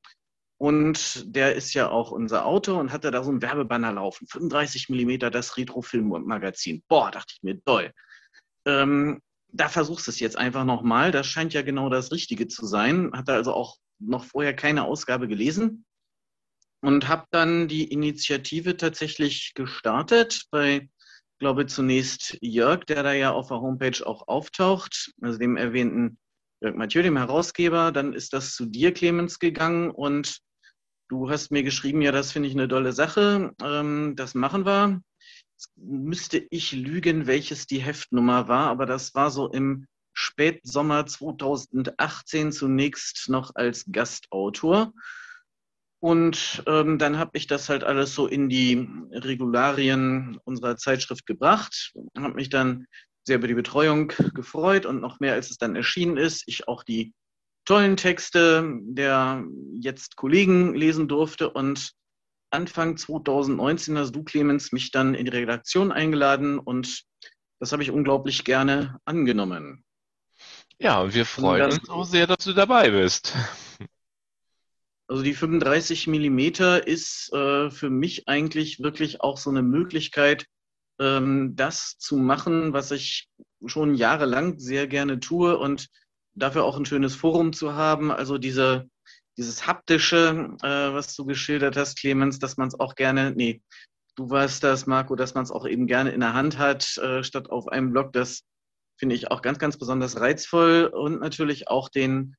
[0.64, 4.26] Und der ist ja auch unser Autor und hatte da so ein Werbebanner laufen.
[4.26, 6.82] 35 Millimeter, das Retro-Film-Magazin.
[6.88, 7.92] Boah, dachte ich mir, toll.
[8.64, 11.12] Ähm, da versuchst du es jetzt einfach nochmal.
[11.12, 13.10] Das scheint ja genau das Richtige zu sein.
[13.12, 15.84] Hatte also auch noch vorher keine Ausgabe gelesen
[16.80, 20.88] und habe dann die Initiative tatsächlich gestartet bei,
[21.40, 26.16] glaube zunächst Jörg, der da ja auf der Homepage auch auftaucht, also dem erwähnten
[26.62, 27.92] Jörg Mathieu, dem Herausgeber.
[27.92, 30.42] Dann ist das zu dir, Clemens, gegangen und
[31.08, 33.52] Du hast mir geschrieben, ja, das finde ich eine tolle Sache.
[33.62, 35.02] Ähm, das machen wir.
[35.56, 42.52] Jetzt müsste ich lügen, welches die Heftnummer war, aber das war so im Spätsommer 2018
[42.52, 44.92] zunächst noch als Gastautor.
[46.00, 51.92] Und ähm, dann habe ich das halt alles so in die Regularien unserer Zeitschrift gebracht,
[52.16, 52.86] habe mich dann
[53.26, 56.44] sehr über die Betreuung gefreut und noch mehr, als es dann erschienen ist.
[56.46, 57.14] Ich auch die
[57.64, 59.44] tollen Texte der
[59.80, 61.92] jetzt Kollegen lesen durfte und
[62.50, 67.02] Anfang 2019 hast du, Clemens, mich dann in die Redaktion eingeladen und
[67.58, 69.84] das habe ich unglaublich gerne angenommen.
[70.78, 73.34] Ja, und wir freuen uns auch sehr, dass du dabei bist.
[75.06, 80.46] Also die 35 Millimeter ist äh, für mich eigentlich wirklich auch so eine Möglichkeit,
[80.98, 83.28] ähm, das zu machen, was ich
[83.66, 85.88] schon jahrelang sehr gerne tue und
[86.34, 88.10] dafür auch ein schönes Forum zu haben.
[88.10, 88.88] Also diese,
[89.36, 93.62] dieses haptische, äh, was du geschildert hast, Clemens, dass man es auch gerne, nee,
[94.16, 97.22] du warst das, Marco, dass man es auch eben gerne in der Hand hat, äh,
[97.22, 98.12] statt auf einem Blog.
[98.12, 98.42] Das
[98.98, 102.36] finde ich auch ganz, ganz besonders reizvoll und natürlich auch den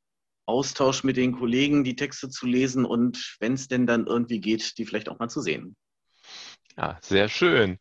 [0.48, 4.78] Austausch mit den Kollegen, die Texte zu lesen und wenn es denn dann irgendwie geht,
[4.78, 5.76] die vielleicht auch mal zu sehen.
[6.78, 7.78] Ja, sehr schön.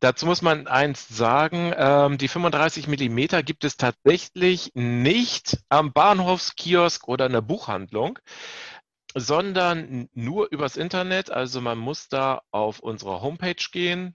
[0.00, 7.06] Dazu muss man eins sagen, ähm, die 35 Millimeter gibt es tatsächlich nicht am Bahnhofskiosk
[7.08, 8.18] oder in der Buchhandlung,
[9.14, 11.30] sondern nur übers Internet.
[11.30, 14.14] Also man muss da auf unsere Homepage gehen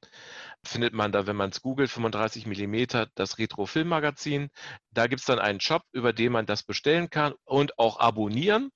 [0.65, 4.49] findet man da, wenn man es googelt, 35 mm das Retro-Film-Magazin.
[4.91, 8.69] Da gibt es dann einen Shop, über den man das bestellen kann und auch abonnieren.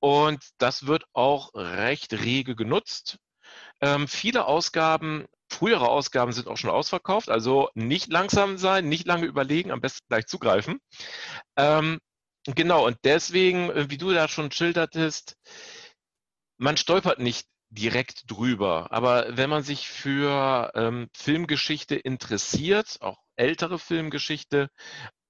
[0.00, 3.18] Und das wird auch recht rege genutzt.
[3.80, 9.26] Ähm, viele Ausgaben, frühere Ausgaben sind auch schon ausverkauft, also nicht langsam sein, nicht lange
[9.26, 10.78] überlegen, am besten gleich zugreifen.
[11.56, 11.98] Ähm,
[12.44, 15.36] genau, und deswegen, äh, wie du da schon schildertest,
[16.58, 18.88] man stolpert nicht direkt drüber.
[18.90, 24.68] Aber wenn man sich für ähm, Filmgeschichte interessiert, auch ältere Filmgeschichte,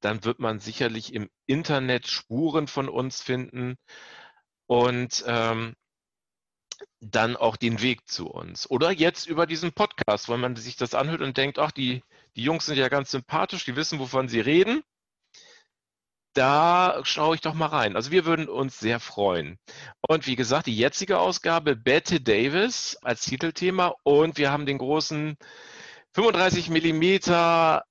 [0.00, 3.76] dann wird man sicherlich im Internet Spuren von uns finden
[4.66, 5.74] und ähm,
[7.00, 8.68] dann auch den Weg zu uns.
[8.70, 12.02] Oder jetzt über diesen Podcast, weil man sich das anhört und denkt, ach, die,
[12.36, 14.82] die Jungs sind ja ganz sympathisch, die wissen, wovon sie reden
[16.34, 17.96] da schaue ich doch mal rein.
[17.96, 19.58] Also wir würden uns sehr freuen.
[20.08, 25.36] Und wie gesagt, die jetzige Ausgabe Bette Davis als Titelthema und wir haben den großen
[26.14, 27.84] 35 Millimeter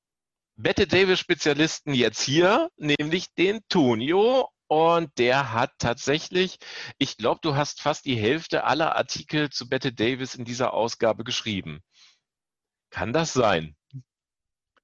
[0.55, 4.49] Bette Davis Spezialisten jetzt hier, nämlich den Tonio.
[4.69, 6.59] Und der hat tatsächlich,
[6.99, 11.23] ich glaube, du hast fast die Hälfte aller Artikel zu Bette Davis in dieser Ausgabe
[11.23, 11.81] geschrieben.
[12.91, 13.75] Kann das sein?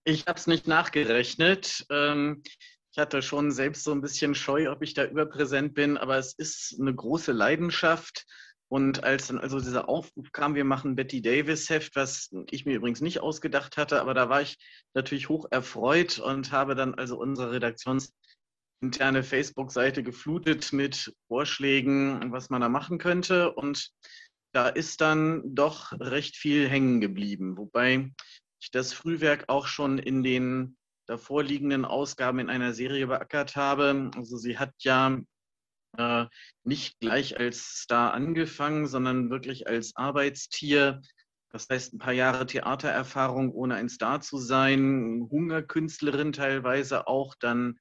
[0.04, 1.86] Ich habe es nicht nachgerechnet.
[1.92, 2.42] Ähm,
[2.92, 6.34] ich hatte schon selbst so ein bisschen Scheu, ob ich da überpräsent bin, aber es
[6.34, 8.26] ist eine große Leidenschaft.
[8.68, 12.76] Und als dann also dieser Aufruf kam, wir machen Betty Davis Heft, was ich mir
[12.76, 14.58] übrigens nicht ausgedacht hatte, aber da war ich
[14.96, 17.60] natürlich hoch erfreut und habe dann also unsere
[18.82, 23.54] redaktionsinterne Facebook-Seite geflutet mit Vorschlägen, was man da machen könnte.
[23.54, 23.92] Und
[24.54, 28.12] da ist dann doch recht viel hängen geblieben, wobei
[28.60, 34.10] ich das Frühwerk auch schon in den davor liegenden Ausgaben in einer Serie beackert habe.
[34.16, 35.20] Also sie hat ja
[35.98, 36.26] äh,
[36.64, 41.02] nicht gleich als Star angefangen, sondern wirklich als Arbeitstier.
[41.52, 47.80] Das heißt, ein paar Jahre Theatererfahrung, ohne ein Star zu sein, Hungerkünstlerin teilweise auch, dann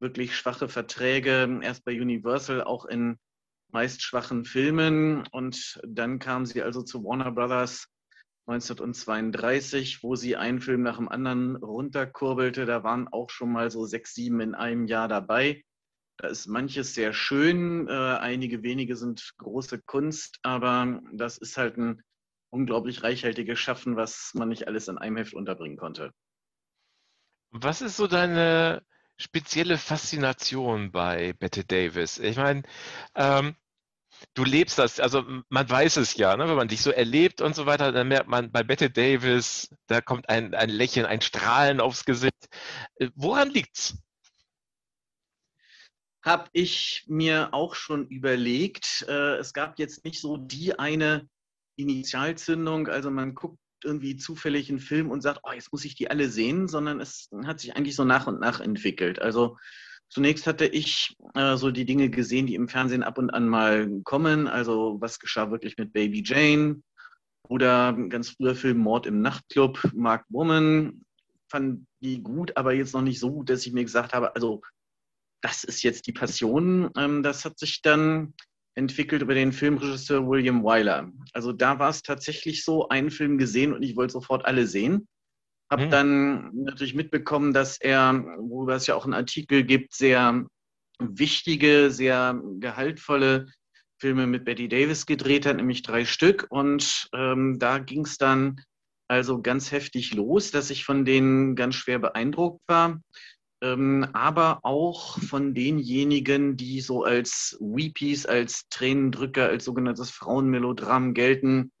[0.00, 3.18] wirklich schwache Verträge, erst bei Universal, auch in
[3.72, 5.26] meist schwachen Filmen.
[5.32, 7.88] Und dann kam sie also zu Warner Brothers
[8.46, 12.64] 1932, wo sie einen Film nach dem anderen runterkurbelte.
[12.64, 15.64] Da waren auch schon mal so sechs, sieben in einem Jahr dabei.
[16.18, 21.76] Da ist manches sehr schön, äh, einige wenige sind große Kunst, aber das ist halt
[21.76, 22.02] ein
[22.50, 26.12] unglaublich reichhaltiges Schaffen, was man nicht alles in einem Heft unterbringen konnte.
[27.50, 28.82] Was ist so deine
[29.16, 32.18] spezielle Faszination bei Bette Davis?
[32.18, 32.62] Ich meine,
[33.14, 33.56] ähm,
[34.34, 36.48] du lebst das, also man weiß es ja, ne?
[36.48, 40.00] wenn man dich so erlebt und so weiter, dann merkt man bei Bette Davis, da
[40.00, 42.48] kommt ein, ein Lächeln, ein Strahlen aufs Gesicht.
[42.96, 43.98] Äh, woran liegt's?
[46.22, 49.04] Habe ich mir auch schon überlegt.
[49.08, 51.28] Äh, es gab jetzt nicht so die eine
[51.76, 56.10] Initialzündung, also man guckt irgendwie zufällig einen Film und sagt, oh, jetzt muss ich die
[56.10, 59.22] alle sehen, sondern es hat sich eigentlich so nach und nach entwickelt.
[59.22, 59.56] Also
[60.08, 63.90] Zunächst hatte ich äh, so die Dinge gesehen, die im Fernsehen ab und an mal
[64.04, 64.46] kommen.
[64.46, 66.82] Also was geschah wirklich mit Baby Jane
[67.48, 71.04] oder ganz früher Film Mord im Nachtclub, Mark Woman.
[71.48, 74.62] Fand die gut, aber jetzt noch nicht so gut, dass ich mir gesagt habe, also
[75.40, 76.90] das ist jetzt die Passion.
[76.96, 78.34] Ähm, das hat sich dann
[78.76, 81.10] entwickelt über den Filmregisseur William Wyler.
[81.32, 85.08] Also da war es tatsächlich so, einen Film gesehen und ich wollte sofort alle sehen.
[85.70, 85.90] Habe mhm.
[85.90, 90.46] dann natürlich mitbekommen, dass er, worüber es ja auch einen Artikel gibt, sehr
[91.00, 93.46] wichtige, sehr gehaltvolle
[93.98, 96.46] Filme mit Betty Davis gedreht hat, nämlich drei Stück.
[96.50, 98.60] Und ähm, da ging es dann
[99.08, 103.00] also ganz heftig los, dass ich von denen ganz schwer beeindruckt war.
[103.66, 111.72] Ähm, aber auch von denjenigen, die so als Weepies, als Tränendrücker, als sogenanntes Frauenmelodram gelten,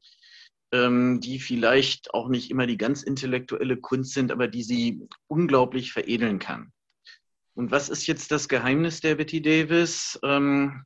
[0.72, 5.92] ähm, die vielleicht auch nicht immer die ganz intellektuelle Kunst sind, aber die sie unglaublich
[5.92, 6.72] veredeln kann.
[7.54, 10.18] Und was ist jetzt das Geheimnis der Betty Davis?
[10.24, 10.82] Ähm,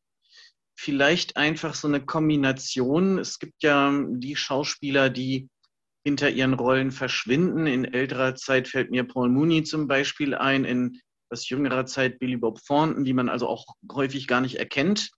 [0.78, 3.18] vielleicht einfach so eine Kombination.
[3.18, 5.48] Es gibt ja die Schauspieler, die
[6.04, 7.66] hinter ihren Rollen verschwinden.
[7.66, 12.36] In älterer Zeit fällt mir Paul Mooney zum Beispiel ein, in etwas jüngerer Zeit Billy
[12.36, 15.10] Bob Thornton, die man also auch häufig gar nicht erkennt.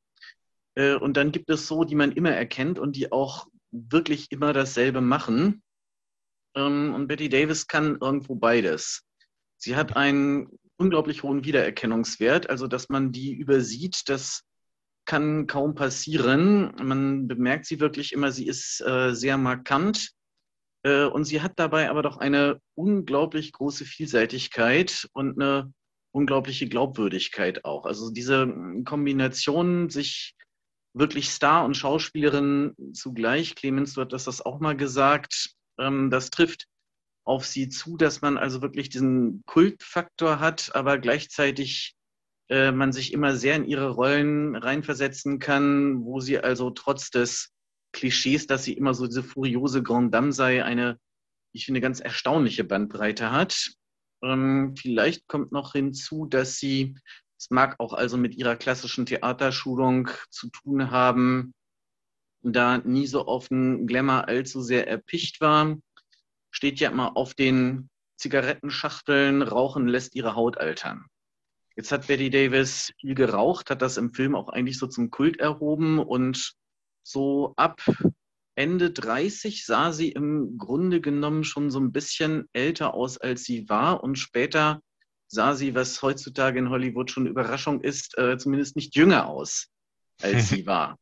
[0.75, 4.53] Äh, und dann gibt es so, die man immer erkennt und die auch wirklich immer
[4.53, 5.63] dasselbe machen.
[6.55, 9.05] Ähm, und Betty Davis kann irgendwo beides.
[9.57, 14.43] Sie hat einen unglaublich hohen Wiedererkennungswert, also dass man die übersieht, das
[15.05, 16.75] kann kaum passieren.
[16.83, 20.13] Man bemerkt sie wirklich immer, sie ist äh, sehr markant
[20.85, 25.73] und sie hat dabei aber doch eine unglaublich große Vielseitigkeit und eine
[26.13, 27.87] unglaubliche Glaubwürdigkeit auch.
[27.87, 28.53] Also diese
[28.85, 30.35] Kombination, sich
[30.95, 36.67] wirklich Star und Schauspielerin zugleich, Clemens, du hattest das auch mal gesagt, ähm, das trifft
[37.25, 41.95] auf sie zu, dass man also wirklich diesen Kultfaktor hat, aber gleichzeitig
[42.49, 47.52] äh, man sich immer sehr in ihre Rollen reinversetzen kann, wo sie also trotz des
[47.93, 50.99] Klischees, dass sie immer so diese furiose Grande Dame sei, eine,
[51.53, 53.73] ich finde, ganz erstaunliche Bandbreite hat.
[54.23, 56.95] Ähm, vielleicht kommt noch hinzu, dass sie,
[57.39, 61.55] es mag auch also mit ihrer klassischen Theaterschulung zu tun haben,
[62.43, 65.77] da nie so auf den Glamour allzu sehr erpicht war.
[66.51, 71.07] Steht ja immer auf den Zigarettenschachteln, Rauchen lässt ihre Haut altern.
[71.77, 75.41] Jetzt hat Betty Davis viel geraucht, hat das im Film auch eigentlich so zum Kult
[75.41, 76.55] erhoben und
[77.03, 77.83] so ab
[78.55, 83.69] Ende 30 sah sie im Grunde genommen schon so ein bisschen älter aus, als sie
[83.69, 84.03] war.
[84.03, 84.81] Und später
[85.27, 89.69] sah sie, was heutzutage in Hollywood schon eine Überraschung ist, äh, zumindest nicht jünger aus,
[90.21, 90.99] als sie war.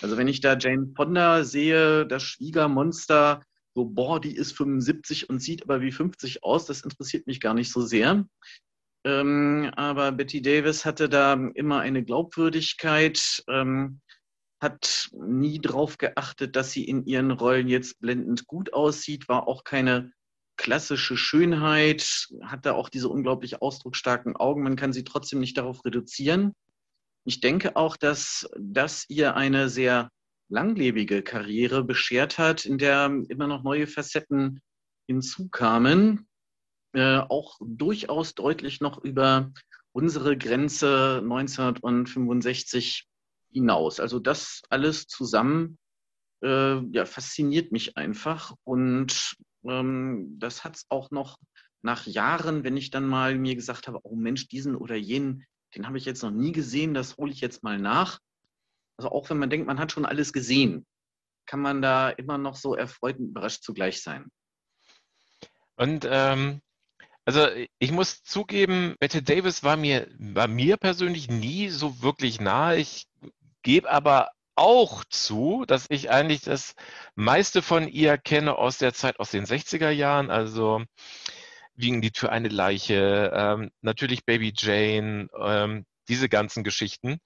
[0.00, 3.42] Also wenn ich da Jane Fonda sehe, das Schwiegermonster,
[3.74, 7.52] so, boah, die ist 75 und sieht aber wie 50 aus, das interessiert mich gar
[7.52, 8.26] nicht so sehr.
[9.04, 13.44] Ähm, aber Betty Davis hatte da immer eine Glaubwürdigkeit.
[13.48, 14.00] Ähm,
[14.60, 19.64] hat nie darauf geachtet, dass sie in ihren Rollen jetzt blendend gut aussieht, war auch
[19.64, 20.12] keine
[20.56, 24.62] klassische Schönheit, hatte auch diese unglaublich ausdrucksstarken Augen.
[24.62, 26.54] Man kann sie trotzdem nicht darauf reduzieren.
[27.24, 30.10] Ich denke auch, dass das ihr eine sehr
[30.48, 34.60] langlebige Karriere beschert hat, in der immer noch neue Facetten
[35.06, 36.28] hinzukamen,
[36.92, 39.52] äh, auch durchaus deutlich noch über
[39.92, 43.06] unsere Grenze 1965
[43.56, 44.00] hinaus.
[44.00, 45.78] Also das alles zusammen
[46.42, 51.38] äh, ja, fasziniert mich einfach und ähm, das hat es auch noch
[51.82, 55.86] nach Jahren, wenn ich dann mal mir gesagt habe, oh Mensch, diesen oder jenen, den
[55.86, 58.18] habe ich jetzt noch nie gesehen, das hole ich jetzt mal nach.
[58.98, 60.84] Also auch wenn man denkt, man hat schon alles gesehen,
[61.46, 64.26] kann man da immer noch so erfreut und überrascht zugleich sein.
[65.76, 66.60] Und ähm,
[67.24, 67.48] also
[67.80, 72.76] ich muss zugeben, Bette Davis war mir, war mir persönlich nie so wirklich nahe.
[72.78, 73.06] Ich
[73.66, 76.74] gebe aber auch zu, dass ich eigentlich das
[77.16, 80.82] meiste von ihr kenne aus der Zeit aus den 60er Jahren, also
[81.74, 87.18] Wiegen die Tür eine Leiche, ähm, natürlich Baby Jane, ähm, diese ganzen Geschichten.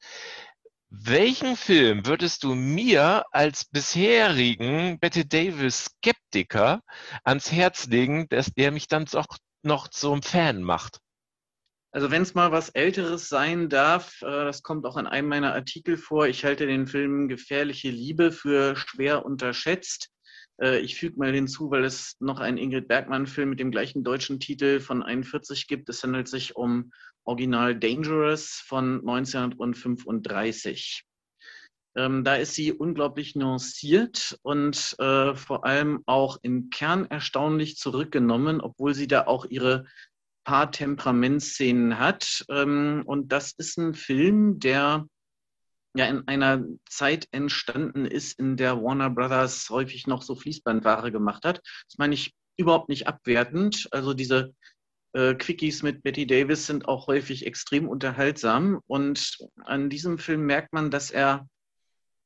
[0.89, 6.81] Welchen Film würdest du mir als bisherigen Betty Davis Skeptiker
[7.23, 9.27] ans Herz legen, dass der mich dann doch
[9.63, 11.01] noch zum Fan macht?
[11.93, 15.55] Also wenn es mal was Älteres sein darf, äh, das kommt auch in einem meiner
[15.55, 20.11] Artikel vor, ich halte den Film Gefährliche Liebe für schwer unterschätzt.
[20.63, 24.39] Äh, ich füge mal hinzu, weil es noch einen Ingrid Bergmann-Film mit dem gleichen deutschen
[24.39, 25.89] Titel von 41 gibt.
[25.89, 26.93] Es handelt sich um
[27.25, 31.05] Original Dangerous von 1935.
[31.97, 38.61] Ähm, da ist sie unglaublich nuanciert und äh, vor allem auch im Kern erstaunlich zurückgenommen,
[38.61, 39.87] obwohl sie da auch ihre
[40.51, 42.45] paar Temperamentszenen hat.
[42.49, 45.07] Ähm, und das ist ein Film, der
[45.95, 51.45] ja in einer Zeit entstanden ist, in der Warner Brothers häufig noch so Fließbandware gemacht
[51.45, 51.61] hat.
[51.89, 53.87] Das meine ich überhaupt nicht abwertend.
[53.93, 54.53] Also diese
[55.13, 58.81] äh, Quickies mit Betty Davis sind auch häufig extrem unterhaltsam.
[58.89, 61.49] Und an diesem Film merkt man, dass er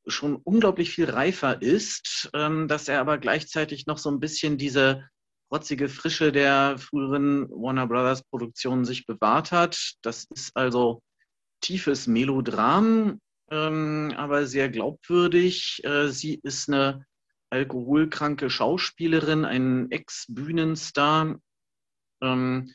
[0.07, 5.11] schon unglaublich viel reifer ist, ähm, dass er aber gleichzeitig noch so ein bisschen diese
[5.51, 9.95] rotzige Frische der früheren Warner Brothers Produktionen sich bewahrt hat.
[10.03, 11.03] Das ist also
[11.61, 13.21] tiefes Melodram,
[13.51, 15.81] ähm, aber sehr glaubwürdig.
[15.85, 17.07] Äh, sie ist eine
[17.51, 21.39] alkoholkranke Schauspielerin, ein Ex-Bühnenstar
[22.21, 22.73] ähm,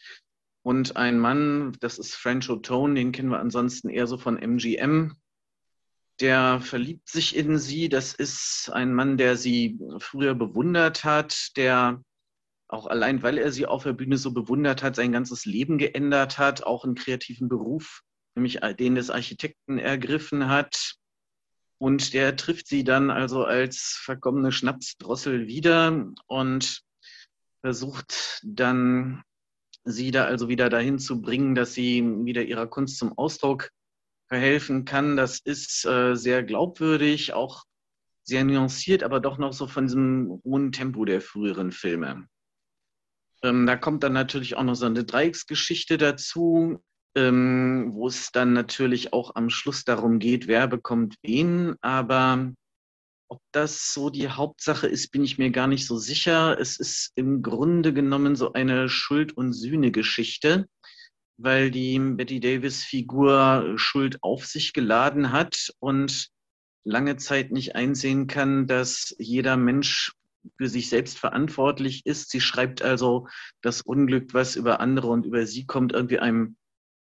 [0.63, 5.15] und ein Mann, das ist French O'Tone, den kennen wir ansonsten eher so von MGM.
[6.19, 7.87] Der verliebt sich in sie.
[7.87, 12.01] Das ist ein Mann, der sie früher bewundert hat, der
[12.69, 16.37] auch allein, weil er sie auf der Bühne so bewundert hat, sein ganzes Leben geändert
[16.37, 18.03] hat, auch einen kreativen Beruf,
[18.35, 20.95] nämlich den des Architekten ergriffen hat.
[21.79, 26.81] Und der trifft sie dann also als verkommene Schnapsdrossel wieder und
[27.61, 29.23] versucht dann,
[29.83, 33.71] sie da also wieder dahin zu bringen, dass sie wieder ihrer Kunst zum Ausdruck
[34.27, 35.17] verhelfen kann.
[35.17, 37.63] Das ist äh, sehr glaubwürdig, auch
[38.23, 42.27] sehr nuanciert, aber doch noch so von diesem hohen Tempo der früheren Filme.
[43.43, 46.81] Ähm, da kommt dann natürlich auch noch so eine Dreiecksgeschichte dazu
[47.15, 51.75] ähm, wo es dann natürlich auch am Schluss darum geht, wer bekommt wen.
[51.81, 52.53] Aber
[53.27, 56.57] ob das so die Hauptsache ist, bin ich mir gar nicht so sicher.
[56.59, 60.67] Es ist im Grunde genommen so eine Schuld- und Sühne-Geschichte,
[61.37, 66.29] weil die Betty Davis-Figur Schuld auf sich geladen hat und
[66.85, 70.13] lange Zeit nicht einsehen kann, dass jeder Mensch
[70.57, 72.29] für sich selbst verantwortlich ist.
[72.29, 73.27] Sie schreibt also
[73.61, 76.55] das Unglück, was über andere und über sie kommt, irgendwie einem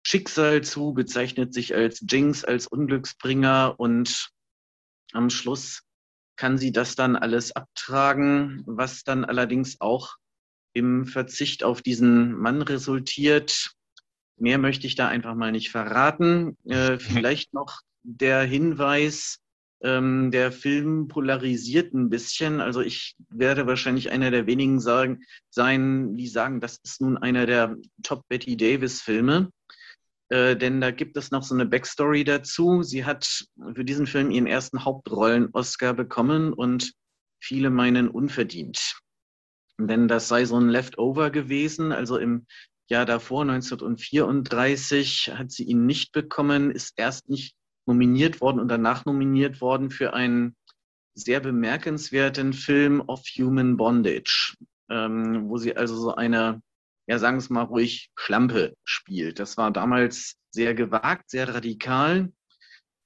[0.07, 4.31] Schicksal zu, bezeichnet sich als Jinx, als Unglücksbringer und
[5.13, 5.83] am Schluss
[6.37, 10.17] kann sie das dann alles abtragen, was dann allerdings auch
[10.73, 13.73] im Verzicht auf diesen Mann resultiert.
[14.37, 16.57] Mehr möchte ich da einfach mal nicht verraten.
[16.65, 19.41] Äh, vielleicht noch der Hinweis,
[19.83, 22.61] ähm, der Film polarisiert ein bisschen.
[22.61, 27.47] Also ich werde wahrscheinlich einer der wenigen sagen, sein, die sagen, das ist nun einer
[27.47, 29.51] der Top Betty Davis Filme.
[30.31, 32.83] Äh, denn da gibt es noch so eine Backstory dazu.
[32.83, 36.93] Sie hat für diesen Film ihren ersten Hauptrollen-Oscar bekommen und
[37.41, 38.99] viele meinen unverdient.
[39.81, 41.93] Denn das sei so ein Leftover gewesen.
[41.93, 42.47] Also im
[42.91, 47.55] Jahr davor, 1934, hat sie ihn nicht bekommen, ist erst nicht
[47.89, 50.55] nominiert worden und danach nominiert worden für einen
[51.15, 54.55] sehr bemerkenswerten Film of Human Bondage,
[54.89, 56.63] ähm, wo sie also so eine
[57.09, 59.39] ja, sagen wir es mal ruhig, Schlampe spielt.
[59.39, 62.31] Das war damals sehr gewagt, sehr radikal.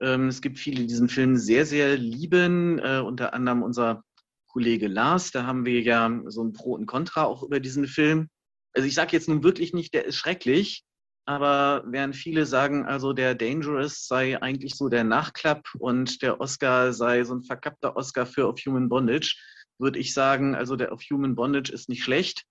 [0.01, 4.03] Ähm, es gibt viele, die diesen Film sehr, sehr lieben, äh, unter anderem unser
[4.49, 5.31] Kollege Lars.
[5.31, 8.29] Da haben wir ja so ein Pro und Contra auch über diesen Film.
[8.75, 10.83] Also ich sage jetzt nun wirklich nicht, der ist schrecklich,
[11.25, 16.93] aber während viele sagen, also der Dangerous sei eigentlich so der Nachklapp und der Oscar
[16.93, 19.37] sei so ein verkappter Oscar für Of Human Bondage,
[19.79, 22.45] würde ich sagen, also der Of Human Bondage ist nicht schlecht,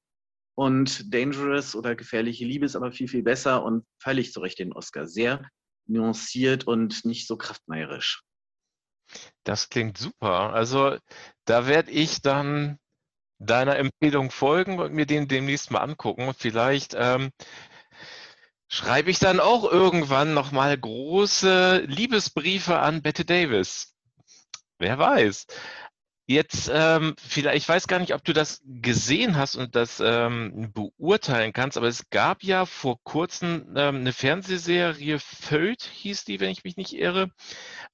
[0.56, 4.74] und Dangerous oder Gefährliche Liebe ist aber viel, viel besser und völlig zu Recht den
[4.74, 5.08] Oscar.
[5.08, 5.50] Sehr
[5.88, 8.24] nuanciert und nicht so kraftmeierisch.
[9.44, 10.54] Das klingt super.
[10.54, 10.98] Also
[11.46, 12.78] da werde ich dann
[13.40, 16.32] deiner Empfehlung folgen und mir den demnächst mal angucken.
[16.38, 17.32] Vielleicht ähm,
[18.72, 23.94] schreibe ich dann auch irgendwann nochmal große Liebesbriefe an Bette Davis.
[24.80, 25.46] Wer weiß.
[26.26, 30.72] Jetzt, ähm, vielleicht, ich weiß gar nicht, ob du das gesehen hast und das ähm,
[30.72, 36.52] beurteilen kannst, aber es gab ja vor kurzem ähm, eine Fernsehserie, Föld hieß die, wenn
[36.52, 37.30] ich mich nicht irre,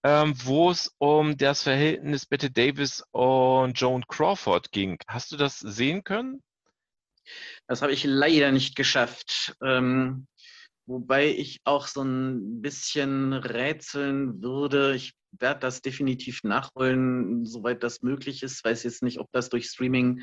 [0.03, 4.99] ähm, wo es um das Verhältnis Bette Davis und Joan Crawford ging.
[5.07, 6.43] Hast du das sehen können?
[7.67, 9.55] Das habe ich leider nicht geschafft.
[9.63, 10.27] Ähm,
[10.87, 14.95] wobei ich auch so ein bisschen rätseln würde.
[14.95, 18.63] Ich werde das definitiv nachholen, soweit das möglich ist.
[18.63, 20.21] Weiß jetzt nicht, ob das durch Streaming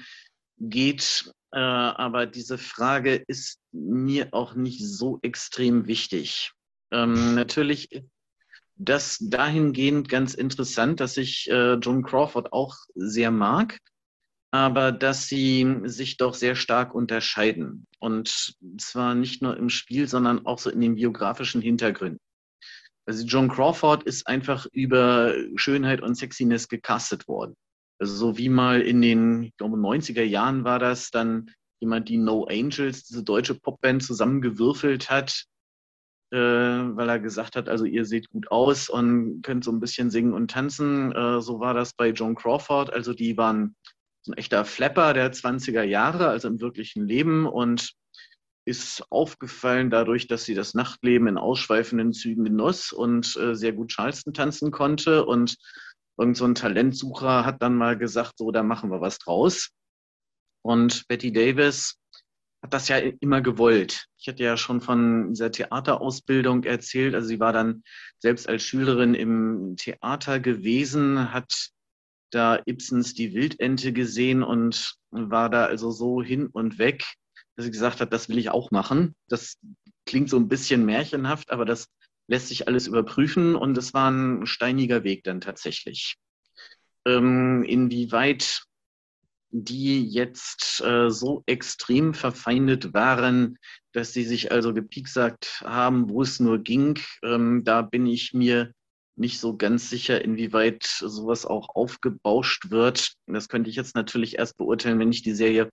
[0.58, 6.52] geht, äh, aber diese Frage ist mir auch nicht so extrem wichtig.
[6.90, 7.88] Ähm, natürlich
[8.76, 13.78] das dahingehend ganz interessant, dass ich äh, Joan Crawford auch sehr mag,
[14.54, 17.88] aber dass sie sich doch sehr stark unterscheiden.
[17.98, 22.20] Und zwar nicht nur im Spiel, sondern auch so in den biografischen Hintergründen.
[23.04, 27.56] Also Joan Crawford ist einfach über Schönheit und Sexiness gecastet worden.
[27.98, 31.50] Also so wie mal in den, glaube, 90er Jahren war das dann
[31.80, 35.46] jemand, die No Angels, diese deutsche Popband, zusammengewürfelt hat,
[36.30, 40.10] äh, weil er gesagt hat, also ihr seht gut aus und könnt so ein bisschen
[40.10, 41.10] singen und tanzen.
[41.10, 42.92] Äh, so war das bei Joan Crawford.
[42.92, 43.74] Also die waren
[44.24, 47.92] so ein echter Flapper der 20er Jahre, also im wirklichen Leben und
[48.66, 53.90] ist aufgefallen dadurch, dass sie das Nachtleben in ausschweifenden Zügen genoss und äh, sehr gut
[53.90, 55.26] Charleston tanzen konnte.
[55.26, 55.58] Und
[56.16, 59.70] irgend so ein Talentsucher hat dann mal gesagt, so, da machen wir was draus.
[60.62, 61.98] Und Betty Davis
[62.62, 64.06] hat das ja immer gewollt.
[64.16, 67.14] Ich hatte ja schon von dieser Theaterausbildung erzählt.
[67.14, 67.82] Also sie war dann
[68.20, 71.73] selbst als Schülerin im Theater gewesen, hat
[72.34, 77.04] da Ibsens Die Wildente gesehen und war da also so hin und weg,
[77.56, 79.14] dass ich gesagt habe, das will ich auch machen.
[79.28, 79.58] Das
[80.06, 81.88] klingt so ein bisschen märchenhaft, aber das
[82.26, 86.16] lässt sich alles überprüfen und es war ein steiniger Weg dann tatsächlich.
[87.06, 88.64] Ähm, inwieweit
[89.56, 93.56] die jetzt äh, so extrem verfeindet waren,
[93.92, 96.98] dass sie sich also gepieksagt haben, wo es nur ging.
[97.22, 98.72] Ähm, da bin ich mir
[99.16, 103.14] nicht so ganz sicher, inwieweit sowas auch aufgebauscht wird.
[103.26, 105.70] Das könnte ich jetzt natürlich erst beurteilen, wenn ich die Serie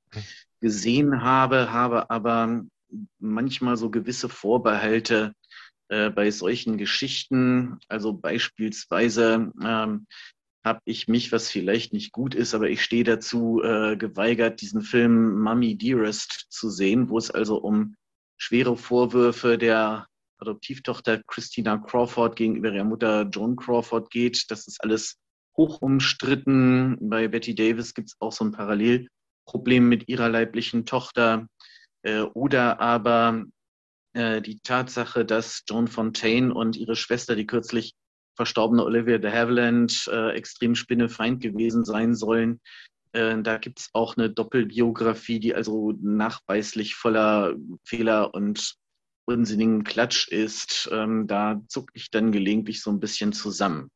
[0.62, 2.64] gesehen habe, habe aber
[3.20, 5.34] manchmal so gewisse Vorbehalte
[5.90, 7.80] äh, bei solchen Geschichten.
[7.88, 10.06] Also beispielsweise ähm,
[10.64, 14.82] habe ich mich, was vielleicht nicht gut ist, aber ich stehe dazu, äh, geweigert, diesen
[14.82, 17.96] Film Mummy Dearest zu sehen, wo es also um
[18.38, 20.08] schwere Vorwürfe der
[20.42, 24.50] Adoptivtochter Christina Crawford gegenüber ihrer Mutter Joan Crawford geht.
[24.50, 25.18] Das ist alles
[25.56, 26.98] hoch umstritten.
[27.00, 31.48] Bei Betty Davis gibt es auch so ein Parallelproblem mit ihrer leiblichen Tochter.
[32.04, 33.46] Äh, oder aber
[34.14, 37.94] äh, die Tatsache, dass Joan Fontaine und ihre Schwester, die kürzlich
[38.36, 42.60] verstorbene Olivia de Havilland äh, extrem spinnefeind gewesen sein sollen.
[43.12, 48.76] Äh, da gibt es auch eine Doppelbiografie, die also nachweislich voller Fehler und
[49.26, 50.90] unsinnigen Klatsch ist.
[50.92, 53.90] Ähm, da zucke ich dann gelegentlich so ein bisschen zusammen.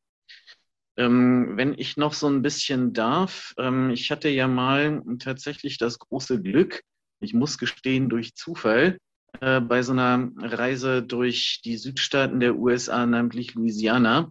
[0.96, 5.98] Ähm, wenn ich noch so ein bisschen darf, ähm, ich hatte ja mal tatsächlich das
[5.98, 6.82] große Glück,
[7.20, 8.98] ich muss gestehen, durch Zufall,
[9.40, 14.30] äh, bei so einer Reise durch die Südstaaten der USA, namentlich Louisiana,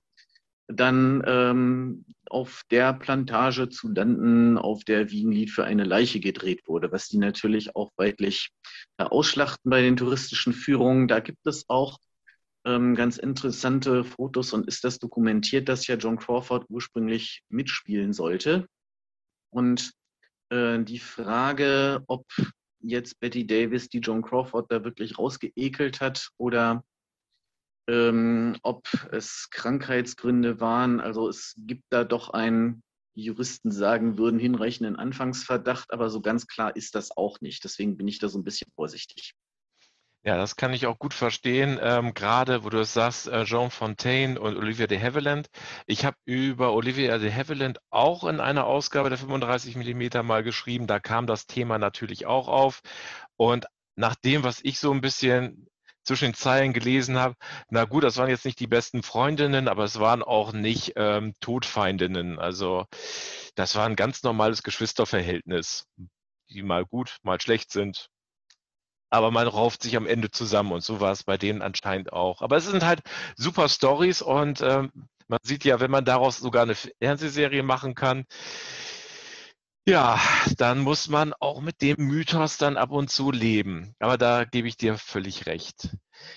[0.68, 6.20] dann ähm, auf der Plantage zu landen, auf der wie ein Lied für eine Leiche
[6.20, 8.50] gedreht wurde, was die natürlich auch weitlich
[8.98, 11.08] ausschlachten bei den touristischen Führungen.
[11.08, 12.00] Da gibt es auch
[12.66, 18.68] ähm, ganz interessante Fotos und ist das dokumentiert, dass ja John Crawford ursprünglich mitspielen sollte.
[19.52, 19.92] Und
[20.50, 22.26] äh, die Frage, ob
[22.80, 26.84] jetzt Betty Davis die John Crawford da wirklich rausgeekelt hat oder
[27.88, 31.00] ähm, ob es Krankheitsgründe waren.
[31.00, 32.82] Also es gibt da doch die
[33.16, 37.64] Juristen sagen würden, hinreichenden Anfangsverdacht, aber so ganz klar ist das auch nicht.
[37.64, 39.34] Deswegen bin ich da so ein bisschen vorsichtig.
[40.26, 43.70] Ja, das kann ich auch gut verstehen, ähm, gerade wo du es sagst, äh, Jean
[43.70, 45.50] Fontaine und Olivia de Havilland.
[45.86, 50.88] Ich habe über Olivia de Havilland auch in einer Ausgabe der 35 Millimeter mal geschrieben.
[50.88, 52.82] Da kam das Thema natürlich auch auf.
[53.38, 55.68] Und nach dem, was ich so ein bisschen
[56.06, 57.36] zwischen den Zeilen gelesen habe,
[57.70, 61.34] na gut, das waren jetzt nicht die besten Freundinnen, aber es waren auch nicht ähm,
[61.42, 62.40] Todfeindinnen.
[62.40, 62.86] Also
[63.56, 65.86] das war ein ganz normales Geschwisterverhältnis,
[66.50, 68.08] die mal gut, mal schlecht sind.
[69.10, 72.42] Aber man rauft sich am Ende zusammen und so war es bei denen anscheinend auch.
[72.42, 73.02] Aber es sind halt
[73.36, 74.92] super Stories und ähm,
[75.28, 78.26] man sieht ja, wenn man daraus sogar eine Fernsehserie machen kann,
[79.86, 80.20] ja,
[80.58, 83.96] dann muss man auch mit dem Mythos dann ab und zu leben.
[84.00, 85.96] Aber da gebe ich dir völlig recht.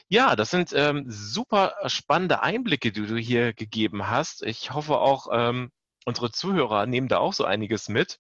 [0.09, 4.43] Ja, das sind ähm, super spannende Einblicke, die du hier gegeben hast.
[4.43, 5.71] Ich hoffe auch, ähm,
[6.05, 8.19] unsere Zuhörer nehmen da auch so einiges mit.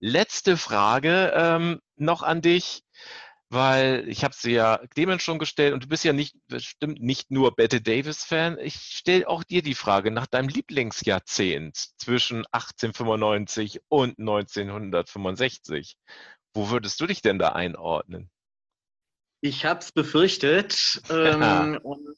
[0.00, 2.82] Letzte Frage ähm, noch an dich
[3.50, 7.30] weil ich habe sie ja Clemens schon gestellt und du bist ja nicht bestimmt nicht
[7.30, 8.58] nur Bette Davis Fan.
[8.58, 15.96] Ich stelle auch dir die Frage nach deinem Lieblingsjahrzehnt zwischen 1895 und 1965.
[16.54, 18.30] Wo würdest du dich denn da einordnen?
[19.40, 22.16] Ich habe es befürchtet ähm, und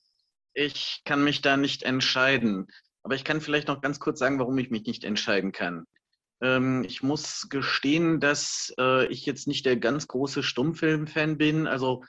[0.55, 2.69] ich kann mich da nicht entscheiden.
[3.03, 5.87] Aber ich kann vielleicht noch ganz kurz sagen, warum ich mich nicht entscheiden kann.
[6.41, 11.67] Ähm, ich muss gestehen, dass äh, ich jetzt nicht der ganz große Stummfilm-Fan bin.
[11.67, 12.05] Also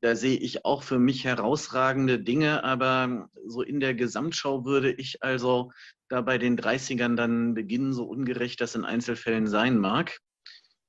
[0.00, 5.22] da sehe ich auch für mich herausragende Dinge, aber so in der Gesamtschau würde ich
[5.22, 5.72] also
[6.08, 10.18] da bei den 30ern dann beginnen, so ungerecht das in Einzelfällen sein mag.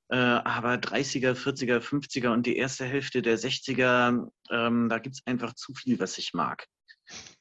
[0.08, 5.26] Äh, aber 30er, 40er, 50er und die erste Hälfte der 60er, ähm, da gibt es
[5.26, 6.66] einfach zu viel, was ich mag.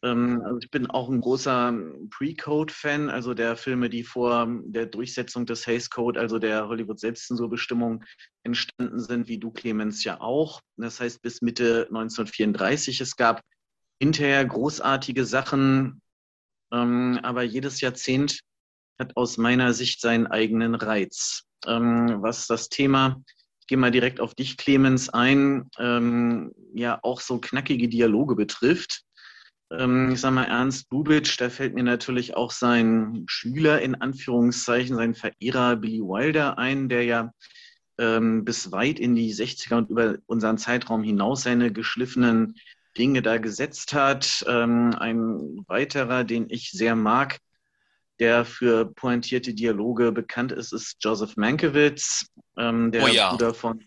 [0.03, 1.73] Ähm, also ich bin auch ein großer
[2.09, 8.03] Pre-Code-Fan, also der Filme, die vor der Durchsetzung des Hays Code, also der Hollywood-Selbstzensurbestimmung
[8.43, 10.61] entstanden sind, wie du Clemens ja auch.
[10.77, 13.01] Das heißt bis Mitte 1934.
[13.01, 13.41] Es gab
[13.99, 16.01] hinterher großartige Sachen,
[16.71, 18.39] ähm, aber jedes Jahrzehnt
[18.99, 21.43] hat aus meiner Sicht seinen eigenen Reiz.
[21.67, 23.21] Ähm, was das Thema
[23.61, 29.03] ich gehe mal direkt auf dich, Clemens, ein, ähm, ja auch so knackige Dialoge betrifft.
[29.71, 34.95] Ähm, ich sage mal Ernst Bubitsch, da fällt mir natürlich auch sein Schüler in Anführungszeichen,
[34.95, 37.33] sein Verehrer Billy Wilder ein, der ja
[37.97, 42.55] ähm, bis weit in die 60er und über unseren Zeitraum hinaus seine geschliffenen
[42.97, 44.43] Dinge da gesetzt hat.
[44.47, 47.39] Ähm, ein weiterer, den ich sehr mag,
[48.19, 53.29] der für pointierte Dialoge bekannt ist, ist Joseph Mankiewicz, ähm, der Oh ja.
[53.31, 53.83] Bruder von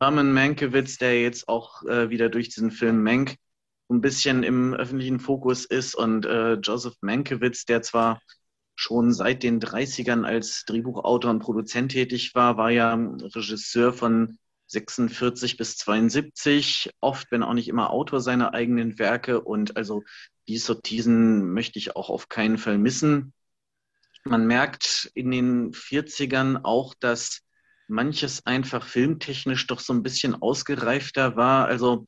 [0.00, 3.36] Herman Mankiewicz, der jetzt auch äh, wieder durch diesen Film Mank
[3.90, 5.94] ein bisschen im öffentlichen Fokus ist.
[5.94, 8.20] Und äh, Joseph Mankiewicz, der zwar
[8.76, 15.56] schon seit den 30ern als Drehbuchautor und Produzent tätig war, war ja Regisseur von 46
[15.56, 19.40] bis 72, oft, wenn auch nicht immer Autor seiner eigenen Werke.
[19.40, 20.02] Und also
[20.48, 23.32] die Sottisen möchte ich auch auf keinen Fall missen.
[24.24, 27.42] Man merkt in den 40ern auch, dass
[27.86, 31.66] manches einfach filmtechnisch doch so ein bisschen ausgereifter war.
[31.66, 32.06] Also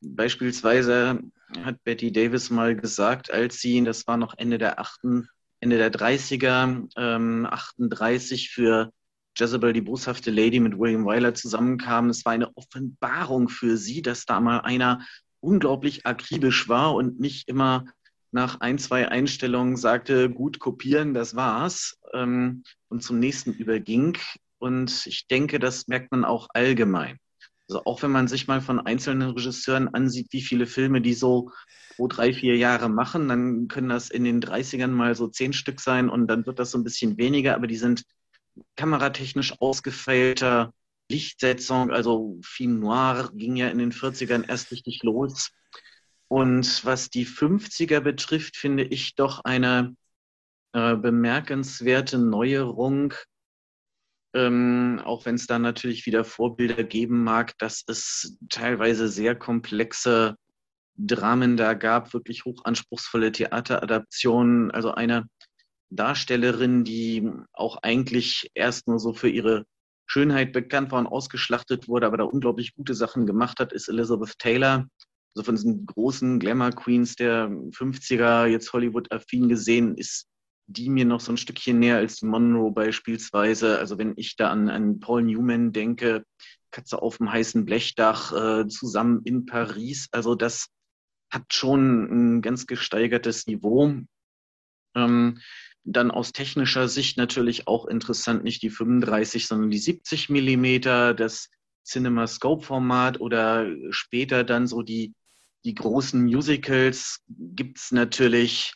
[0.00, 1.20] beispielsweise
[1.62, 5.28] hat Betty Davis mal gesagt, als sie, das war noch Ende der achten,
[5.60, 8.92] Ende der 30er, ähm, 38 für
[9.38, 12.08] Jezebel, die boshafte Lady mit William Wyler zusammenkam.
[12.08, 15.06] Es war eine Offenbarung für sie, dass da mal einer
[15.40, 17.84] unglaublich akribisch war und nicht immer
[18.32, 24.18] nach ein, zwei Einstellungen sagte, gut kopieren, das war's, ähm, und zum nächsten überging.
[24.58, 27.18] Und ich denke, das merkt man auch allgemein.
[27.68, 31.50] Also auch wenn man sich mal von einzelnen Regisseuren ansieht, wie viele Filme die so
[31.96, 35.80] pro drei, vier Jahre machen, dann können das in den 30ern mal so zehn Stück
[35.80, 38.04] sein und dann wird das so ein bisschen weniger, aber die sind
[38.76, 40.72] kameratechnisch ausgefeilter,
[41.10, 45.50] Lichtsetzung, also Film Noir ging ja in den 40ern erst richtig los.
[46.28, 49.94] Und was die 50er betrifft, finde ich doch eine
[50.72, 53.14] äh, bemerkenswerte Neuerung,
[54.34, 60.36] ähm, auch wenn es da natürlich wieder Vorbilder geben mag, dass es teilweise sehr komplexe
[60.98, 64.70] Dramen da gab, wirklich hochanspruchsvolle Theateradaptionen.
[64.70, 65.26] Also eine
[65.90, 69.64] Darstellerin, die auch eigentlich erst nur so für ihre
[70.06, 74.38] Schönheit bekannt war und ausgeschlachtet wurde, aber da unglaublich gute Sachen gemacht hat, ist Elizabeth
[74.38, 74.86] Taylor.
[75.34, 80.28] Also von diesen großen Glamour Queens der 50er, jetzt Hollywood-affin gesehen, ist
[80.66, 83.78] die mir noch so ein Stückchen näher als Monroe beispielsweise.
[83.78, 86.24] Also wenn ich da an, an Paul Newman denke,
[86.70, 90.08] Katze auf dem heißen Blechdach, äh, zusammen in Paris.
[90.10, 90.68] Also das
[91.30, 93.94] hat schon ein ganz gesteigertes Niveau.
[94.94, 95.40] Ähm,
[95.84, 101.48] dann aus technischer Sicht natürlich auch interessant, nicht die 35, sondern die 70 Millimeter, das
[101.84, 105.14] CinemaScope-Format oder später dann so die,
[105.64, 108.74] die großen Musicals gibt es natürlich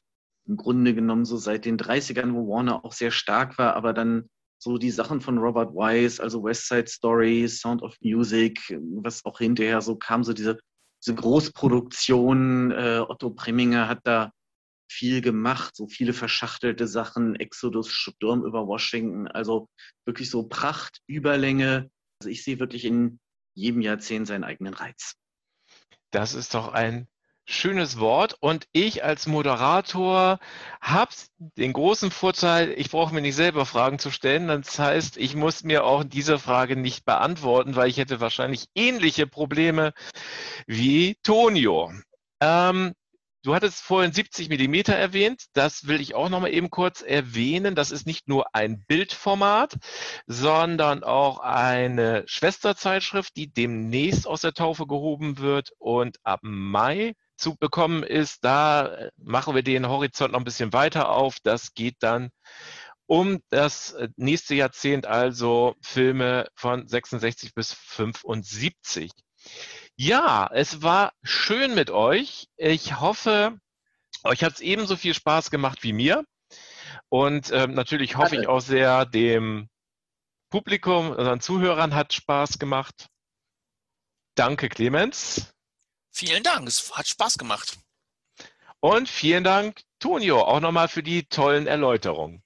[0.50, 4.28] im Grunde genommen so seit den 30ern, wo Warner auch sehr stark war, aber dann
[4.58, 8.60] so die Sachen von Robert Wise, also West Side Story, Sound of Music,
[9.02, 10.58] was auch hinterher so kam, so diese,
[11.02, 12.72] diese Großproduktion.
[12.72, 14.32] Äh, Otto Preminger hat da
[14.90, 19.68] viel gemacht, so viele verschachtelte Sachen, Exodus, Sturm über Washington, also
[20.04, 21.90] wirklich so Pracht, Überlänge.
[22.20, 23.20] Also ich sehe wirklich in
[23.54, 25.14] jedem Jahrzehnt seinen eigenen Reiz.
[26.10, 27.06] Das ist doch ein
[27.52, 28.36] schönes Wort.
[28.40, 30.38] Und ich als Moderator
[30.80, 34.48] habe den großen Vorteil, ich brauche mir nicht selber Fragen zu stellen.
[34.48, 39.26] Das heißt, ich muss mir auch diese Frage nicht beantworten, weil ich hätte wahrscheinlich ähnliche
[39.26, 39.92] Probleme
[40.66, 41.92] wie Tonio.
[42.40, 42.92] Ähm,
[43.42, 45.46] Du hattest vorhin 70 Millimeter erwähnt.
[45.54, 47.74] Das will ich auch noch mal eben kurz erwähnen.
[47.74, 49.78] Das ist nicht nur ein Bildformat,
[50.26, 57.56] sondern auch eine Schwesterzeitschrift, die demnächst aus der Taufe gehoben wird und ab Mai zu
[57.56, 58.44] bekommen ist.
[58.44, 61.36] Da machen wir den Horizont noch ein bisschen weiter auf.
[61.42, 62.30] Das geht dann
[63.06, 69.10] um das nächste Jahrzehnt, also Filme von 66 bis 75.
[69.96, 72.46] Ja, es war schön mit euch.
[72.56, 73.58] Ich hoffe,
[74.22, 76.24] euch hat es ebenso viel Spaß gemacht wie mir.
[77.08, 79.68] Und ähm, natürlich hoffe ich auch sehr, dem
[80.50, 83.08] Publikum, unseren Zuhörern hat Spaß gemacht.
[84.36, 85.52] Danke, Clemens.
[86.10, 87.78] Vielen Dank, es hat Spaß gemacht.
[88.80, 92.42] Und vielen Dank, Tonio, auch nochmal für die tollen Erläuterungen.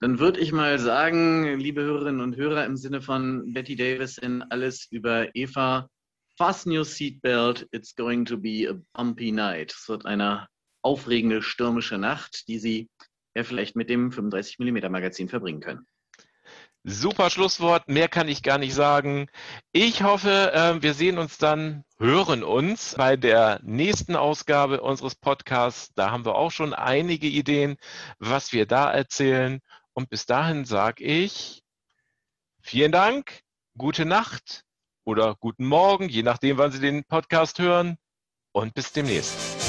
[0.00, 4.42] Dann würde ich mal sagen, liebe Hörerinnen und Hörer, im Sinne von Betty Davis in
[4.42, 5.88] Alles über Eva,
[6.38, 9.72] fasten your seatbelt, it's going to be a bumpy night.
[9.72, 10.48] Es wird eine
[10.82, 12.88] aufregende, stürmische Nacht, die Sie
[13.34, 15.86] ja vielleicht mit dem 35mm Magazin verbringen können.
[16.82, 19.28] Super Schlusswort, mehr kann ich gar nicht sagen.
[19.70, 25.92] Ich hoffe, äh, wir sehen uns dann, hören uns bei der nächsten Ausgabe unseres Podcasts.
[25.94, 27.76] Da haben wir auch schon einige Ideen,
[28.18, 29.60] was wir da erzählen.
[29.92, 31.62] Und bis dahin sage ich
[32.62, 33.42] vielen Dank,
[33.76, 34.64] gute Nacht
[35.04, 37.98] oder guten Morgen, je nachdem, wann Sie den Podcast hören
[38.52, 39.59] und bis demnächst.